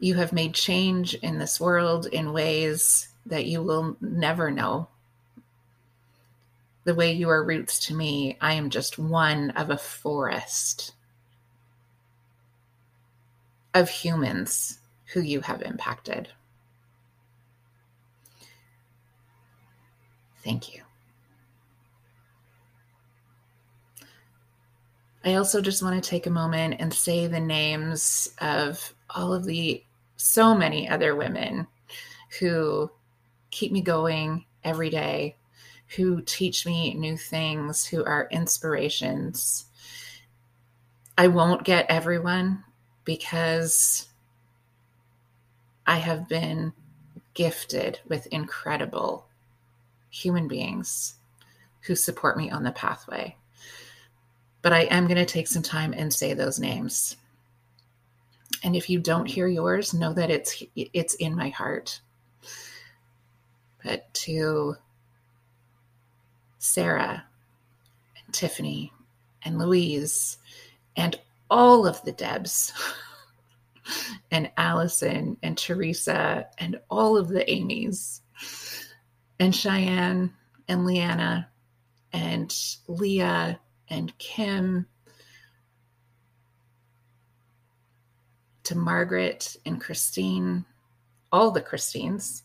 You 0.00 0.14
have 0.14 0.32
made 0.32 0.54
change 0.54 1.14
in 1.14 1.38
this 1.38 1.60
world 1.60 2.06
in 2.06 2.32
ways 2.32 3.06
that 3.24 3.46
you 3.46 3.62
will 3.62 3.96
never 4.00 4.50
know. 4.50 4.88
The 6.82 6.96
way 6.96 7.12
you 7.12 7.28
are 7.28 7.44
roots 7.44 7.78
to 7.86 7.94
me, 7.94 8.36
I 8.40 8.54
am 8.54 8.68
just 8.68 8.98
one 8.98 9.50
of 9.50 9.70
a 9.70 9.78
forest 9.78 10.94
of 13.78 13.88
humans 13.88 14.80
who 15.12 15.20
you 15.20 15.40
have 15.40 15.62
impacted. 15.62 16.28
Thank 20.42 20.74
you. 20.74 20.82
I 25.24 25.34
also 25.34 25.60
just 25.60 25.82
want 25.82 26.02
to 26.02 26.10
take 26.10 26.26
a 26.26 26.30
moment 26.30 26.76
and 26.78 26.92
say 26.92 27.26
the 27.26 27.40
names 27.40 28.28
of 28.40 28.94
all 29.10 29.32
of 29.32 29.44
the 29.44 29.84
so 30.16 30.54
many 30.54 30.88
other 30.88 31.14
women 31.14 31.66
who 32.40 32.90
keep 33.50 33.70
me 33.70 33.80
going 33.80 34.44
every 34.64 34.90
day, 34.90 35.36
who 35.96 36.20
teach 36.22 36.66
me 36.66 36.94
new 36.94 37.16
things, 37.16 37.86
who 37.86 38.04
are 38.04 38.28
inspirations. 38.30 39.66
I 41.16 41.28
won't 41.28 41.64
get 41.64 41.86
everyone 41.88 42.64
because 43.08 44.06
I 45.86 45.96
have 45.96 46.28
been 46.28 46.74
gifted 47.32 48.00
with 48.06 48.26
incredible 48.26 49.24
human 50.10 50.46
beings 50.46 51.14
who 51.80 51.96
support 51.96 52.36
me 52.36 52.50
on 52.50 52.64
the 52.64 52.70
pathway. 52.70 53.34
But 54.60 54.74
I 54.74 54.80
am 54.80 55.06
going 55.06 55.16
to 55.16 55.24
take 55.24 55.46
some 55.46 55.62
time 55.62 55.94
and 55.94 56.12
say 56.12 56.34
those 56.34 56.58
names. 56.60 57.16
And 58.62 58.76
if 58.76 58.90
you 58.90 58.98
don't 58.98 59.24
hear 59.24 59.48
yours, 59.48 59.94
know 59.94 60.12
that 60.12 60.28
it's 60.30 60.62
it's 60.76 61.14
in 61.14 61.34
my 61.34 61.48
heart 61.48 62.02
but 63.82 64.12
to 64.12 64.76
Sarah 66.58 67.24
and 68.22 68.34
Tiffany 68.34 68.92
and 69.44 69.58
Louise 69.58 70.36
and 70.94 71.18
all 71.50 71.86
of 71.86 72.02
the 72.02 72.12
Debs 72.12 72.72
and 74.30 74.50
Allison 74.56 75.36
and 75.42 75.56
Teresa 75.56 76.46
and 76.58 76.80
all 76.90 77.16
of 77.16 77.28
the 77.28 77.48
Amy's 77.50 78.22
and 79.40 79.54
Cheyenne 79.54 80.32
and 80.68 80.84
Leanna 80.84 81.48
and 82.12 82.54
Leah 82.86 83.60
and 83.88 84.16
Kim 84.18 84.86
to 88.64 88.74
Margaret 88.74 89.56
and 89.64 89.80
Christine, 89.80 90.64
all 91.32 91.50
the 91.50 91.62
Christines 91.62 92.42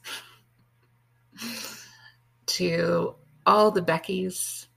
to 2.46 3.16
all 3.46 3.72
the 3.72 3.82
Beckys, 3.82 4.68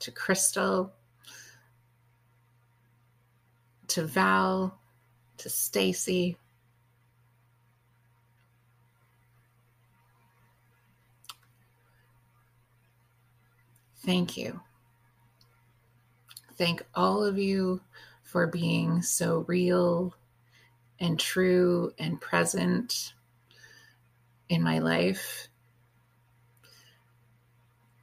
to 0.00 0.10
Crystal, 0.10 0.92
to 3.92 4.06
Val, 4.06 4.78
to 5.36 5.50
Stacy. 5.50 6.36
Thank 14.04 14.36
you. 14.36 14.60
Thank 16.56 16.82
all 16.94 17.22
of 17.22 17.38
you 17.38 17.80
for 18.22 18.46
being 18.46 19.02
so 19.02 19.44
real 19.46 20.14
and 20.98 21.18
true 21.18 21.92
and 21.98 22.20
present 22.20 23.12
in 24.48 24.62
my 24.62 24.78
life 24.78 25.48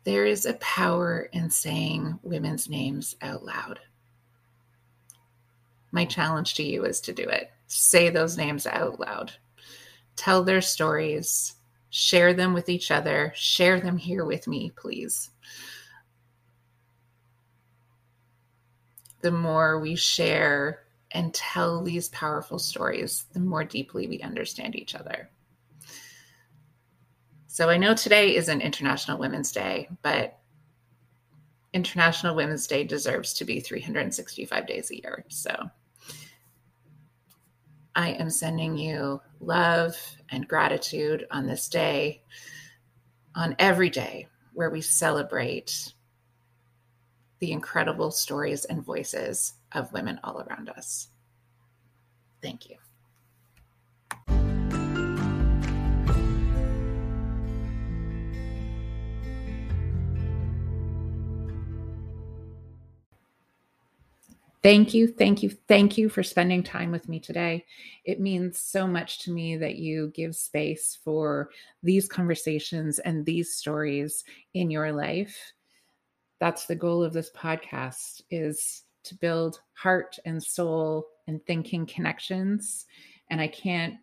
there 0.04 0.26
is 0.26 0.46
a 0.46 0.54
power 0.54 1.30
in 1.34 1.52
saying 1.52 2.18
women's 2.24 2.68
names 2.68 3.16
out 3.22 3.44
loud. 3.44 3.80
My 5.92 6.06
challenge 6.06 6.56
to 6.56 6.64
you 6.64 6.86
is 6.86 7.02
to 7.02 7.14
do 7.14 7.24
it. 7.24 7.52
Say 7.68 8.10
those 8.10 8.38
names 8.38 8.68
out 8.68 9.00
loud. 9.00 9.34
Tell 10.16 10.44
their 10.44 10.62
stories. 10.62 11.56
Share 11.90 12.34
them 12.34 12.54
with 12.54 12.70
each 12.70 12.92
other. 12.92 13.32
Share 13.36 13.80
them 13.80 13.98
here 13.98 14.26
with 14.26 14.48
me, 14.48 14.72
please. 14.76 15.32
The 19.22 19.32
more 19.32 19.80
we 19.80 19.96
share 19.96 20.84
and 21.12 21.34
tell 21.34 21.82
these 21.82 22.10
powerful 22.10 22.60
stories, 22.60 23.26
the 23.34 23.40
more 23.40 23.64
deeply 23.64 24.08
we 24.08 24.22
understand 24.22 24.76
each 24.76 24.96
other. 24.96 25.30
So 27.48 27.70
I 27.70 27.78
know 27.78 27.94
today 27.94 28.36
isn't 28.36 28.62
International 28.62 29.18
Women's 29.18 29.52
Day, 29.52 29.90
but 30.02 30.40
International 31.74 32.36
Women's 32.36 32.68
Day 32.68 32.84
deserves 32.84 33.34
to 33.34 33.46
be 33.46 33.60
365 33.60 34.68
days 34.68 34.92
a 34.92 35.02
year. 35.02 35.26
So 35.28 35.70
I 37.96 38.10
am 38.12 38.30
sending 38.30 38.78
you 38.78 39.22
love 39.40 39.96
and 40.30 40.48
gratitude 40.48 41.28
on 41.32 41.48
this 41.48 41.68
day, 41.68 42.24
on 43.36 43.56
every 43.60 43.90
day 43.90 44.28
where 44.54 44.70
we 44.70 44.82
celebrate 44.82 45.94
the 47.40 47.52
incredible 47.52 48.12
stories 48.12 48.66
and 48.66 48.84
voices 48.84 49.54
of 49.72 49.94
women 49.94 50.20
all 50.24 50.42
around 50.42 50.70
us. 50.70 51.08
Thank 52.42 52.70
you. 52.70 52.79
Thank 64.62 64.94
you, 64.94 65.08
thank 65.08 65.42
you, 65.42 65.50
thank 65.70 65.98
you 65.98 66.10
for 66.10 66.22
spending 66.22 66.64
time 66.64 66.92
with 66.92 67.08
me 67.08 67.20
today. 67.22 67.66
It 68.04 68.20
means 68.20 68.60
so 68.60 68.86
much 68.86 69.20
to 69.20 69.32
me 69.32 69.56
that 69.56 69.76
you 69.76 70.12
give 70.14 70.36
space 70.36 70.98
for 71.02 71.50
these 71.82 72.10
conversations 72.10 73.00
and 73.00 73.26
these 73.26 73.56
stories 73.56 74.26
in 74.54 74.70
your 74.70 74.92
life. 74.92 75.54
That's 76.42 76.66
the 76.66 76.76
goal 76.76 77.04
of 77.04 77.14
this 77.14 77.32
podcast 77.32 78.22
is 78.30 78.84
to 79.04 79.16
build 79.16 79.62
heart 79.74 80.18
and 80.26 80.44
soul 80.44 81.08
and 81.28 81.42
thinking 81.46 81.86
connections. 81.86 82.86
And 83.30 83.40
I 83.40 83.48
can't 83.48 83.96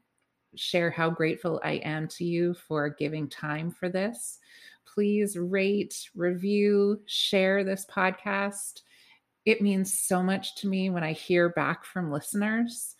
share 0.55 0.91
how 0.91 1.11
grateful 1.11 1.61
I 1.65 1.73
am 1.85 2.09
to 2.09 2.25
you 2.25 2.55
for 2.55 2.89
giving 2.89 3.29
time 3.29 3.71
for 3.71 3.91
this. 3.91 4.39
Please 4.87 5.37
rate, 5.37 6.09
review, 6.15 7.03
share 7.05 7.63
this 7.63 7.85
podcast 7.85 8.81
it 9.47 9.63
means 9.63 9.99
so 9.99 10.23
much 10.23 10.57
to 10.57 10.69
me 10.69 10.91
when 10.91 11.05
I 11.05 11.13
hear 11.13 11.49
back 11.49 11.85
from 11.85 12.11
listeners. 12.11 12.97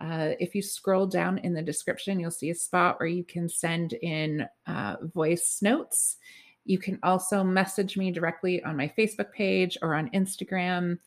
Uh, 0.00 0.30
if 0.40 0.54
you 0.54 0.60
scroll 0.60 1.06
down 1.06 1.38
in 1.38 1.54
the 1.54 1.62
description, 1.62 2.18
you'll 2.18 2.32
see 2.32 2.50
a 2.50 2.54
spot 2.54 2.98
where 2.98 3.06
you 3.06 3.22
can 3.22 3.48
send 3.48 3.92
in 3.92 4.46
uh, 4.66 4.96
voice 5.14 5.60
notes. 5.62 6.16
You 6.64 6.78
can 6.78 6.98
also 7.04 7.44
message 7.44 7.96
me 7.96 8.10
directly 8.10 8.62
on 8.64 8.76
my 8.76 8.92
Facebook 8.98 9.32
page 9.32 9.78
or 9.82 9.94
on 9.94 10.10
Instagram. 10.10 10.98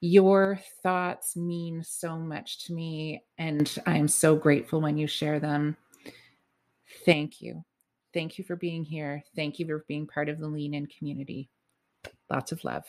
Your 0.00 0.60
thoughts 0.84 1.34
mean 1.36 1.82
so 1.82 2.16
much 2.16 2.66
to 2.66 2.72
me, 2.72 3.24
and 3.36 3.76
I'm 3.84 4.06
so 4.06 4.36
grateful 4.36 4.80
when 4.80 4.96
you 4.96 5.08
share 5.08 5.40
them. 5.40 5.76
Thank 7.04 7.42
you. 7.42 7.64
Thank 8.14 8.38
you 8.38 8.44
for 8.44 8.54
being 8.54 8.84
here. 8.84 9.24
Thank 9.34 9.58
you 9.58 9.66
for 9.66 9.84
being 9.88 10.06
part 10.06 10.28
of 10.28 10.38
the 10.38 10.46
Lean 10.46 10.72
In 10.72 10.86
community. 10.86 11.50
Lots 12.30 12.52
of 12.52 12.62
love. 12.62 12.84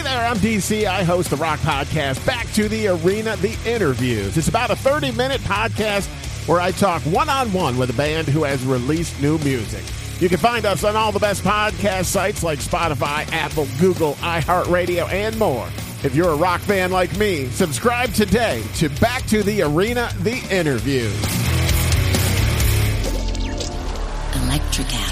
I'm 0.00 0.38
DC. 0.38 0.86
I 0.86 1.04
host 1.04 1.28
the 1.28 1.36
Rock 1.36 1.60
Podcast, 1.60 2.24
Back 2.24 2.50
to 2.52 2.66
the 2.66 2.88
Arena, 2.88 3.36
The 3.36 3.54
Interviews. 3.66 4.36
It's 4.38 4.48
about 4.48 4.70
a 4.70 4.76
30 4.76 5.12
minute 5.12 5.42
podcast 5.42 6.06
where 6.48 6.58
I 6.58 6.70
talk 6.70 7.02
one 7.02 7.28
on 7.28 7.52
one 7.52 7.76
with 7.76 7.90
a 7.90 7.92
band 7.92 8.28
who 8.28 8.42
has 8.44 8.64
released 8.64 9.20
new 9.20 9.36
music. 9.38 9.84
You 10.20 10.30
can 10.30 10.38
find 10.38 10.64
us 10.64 10.84
on 10.84 10.96
all 10.96 11.12
the 11.12 11.18
best 11.18 11.44
podcast 11.44 12.06
sites 12.06 12.42
like 12.42 12.60
Spotify, 12.60 13.30
Apple, 13.32 13.66
Google, 13.78 14.14
iHeartRadio, 14.14 15.06
and 15.10 15.38
more. 15.38 15.68
If 16.02 16.14
you're 16.14 16.30
a 16.30 16.36
rock 16.36 16.62
fan 16.62 16.90
like 16.90 17.14
me, 17.18 17.48
subscribe 17.48 18.14
today 18.14 18.62
to 18.76 18.88
Back 19.00 19.26
to 19.26 19.42
the 19.42 19.62
Arena, 19.62 20.10
The 20.20 20.38
Interviews. 20.50 21.12
Electric. 24.44 25.11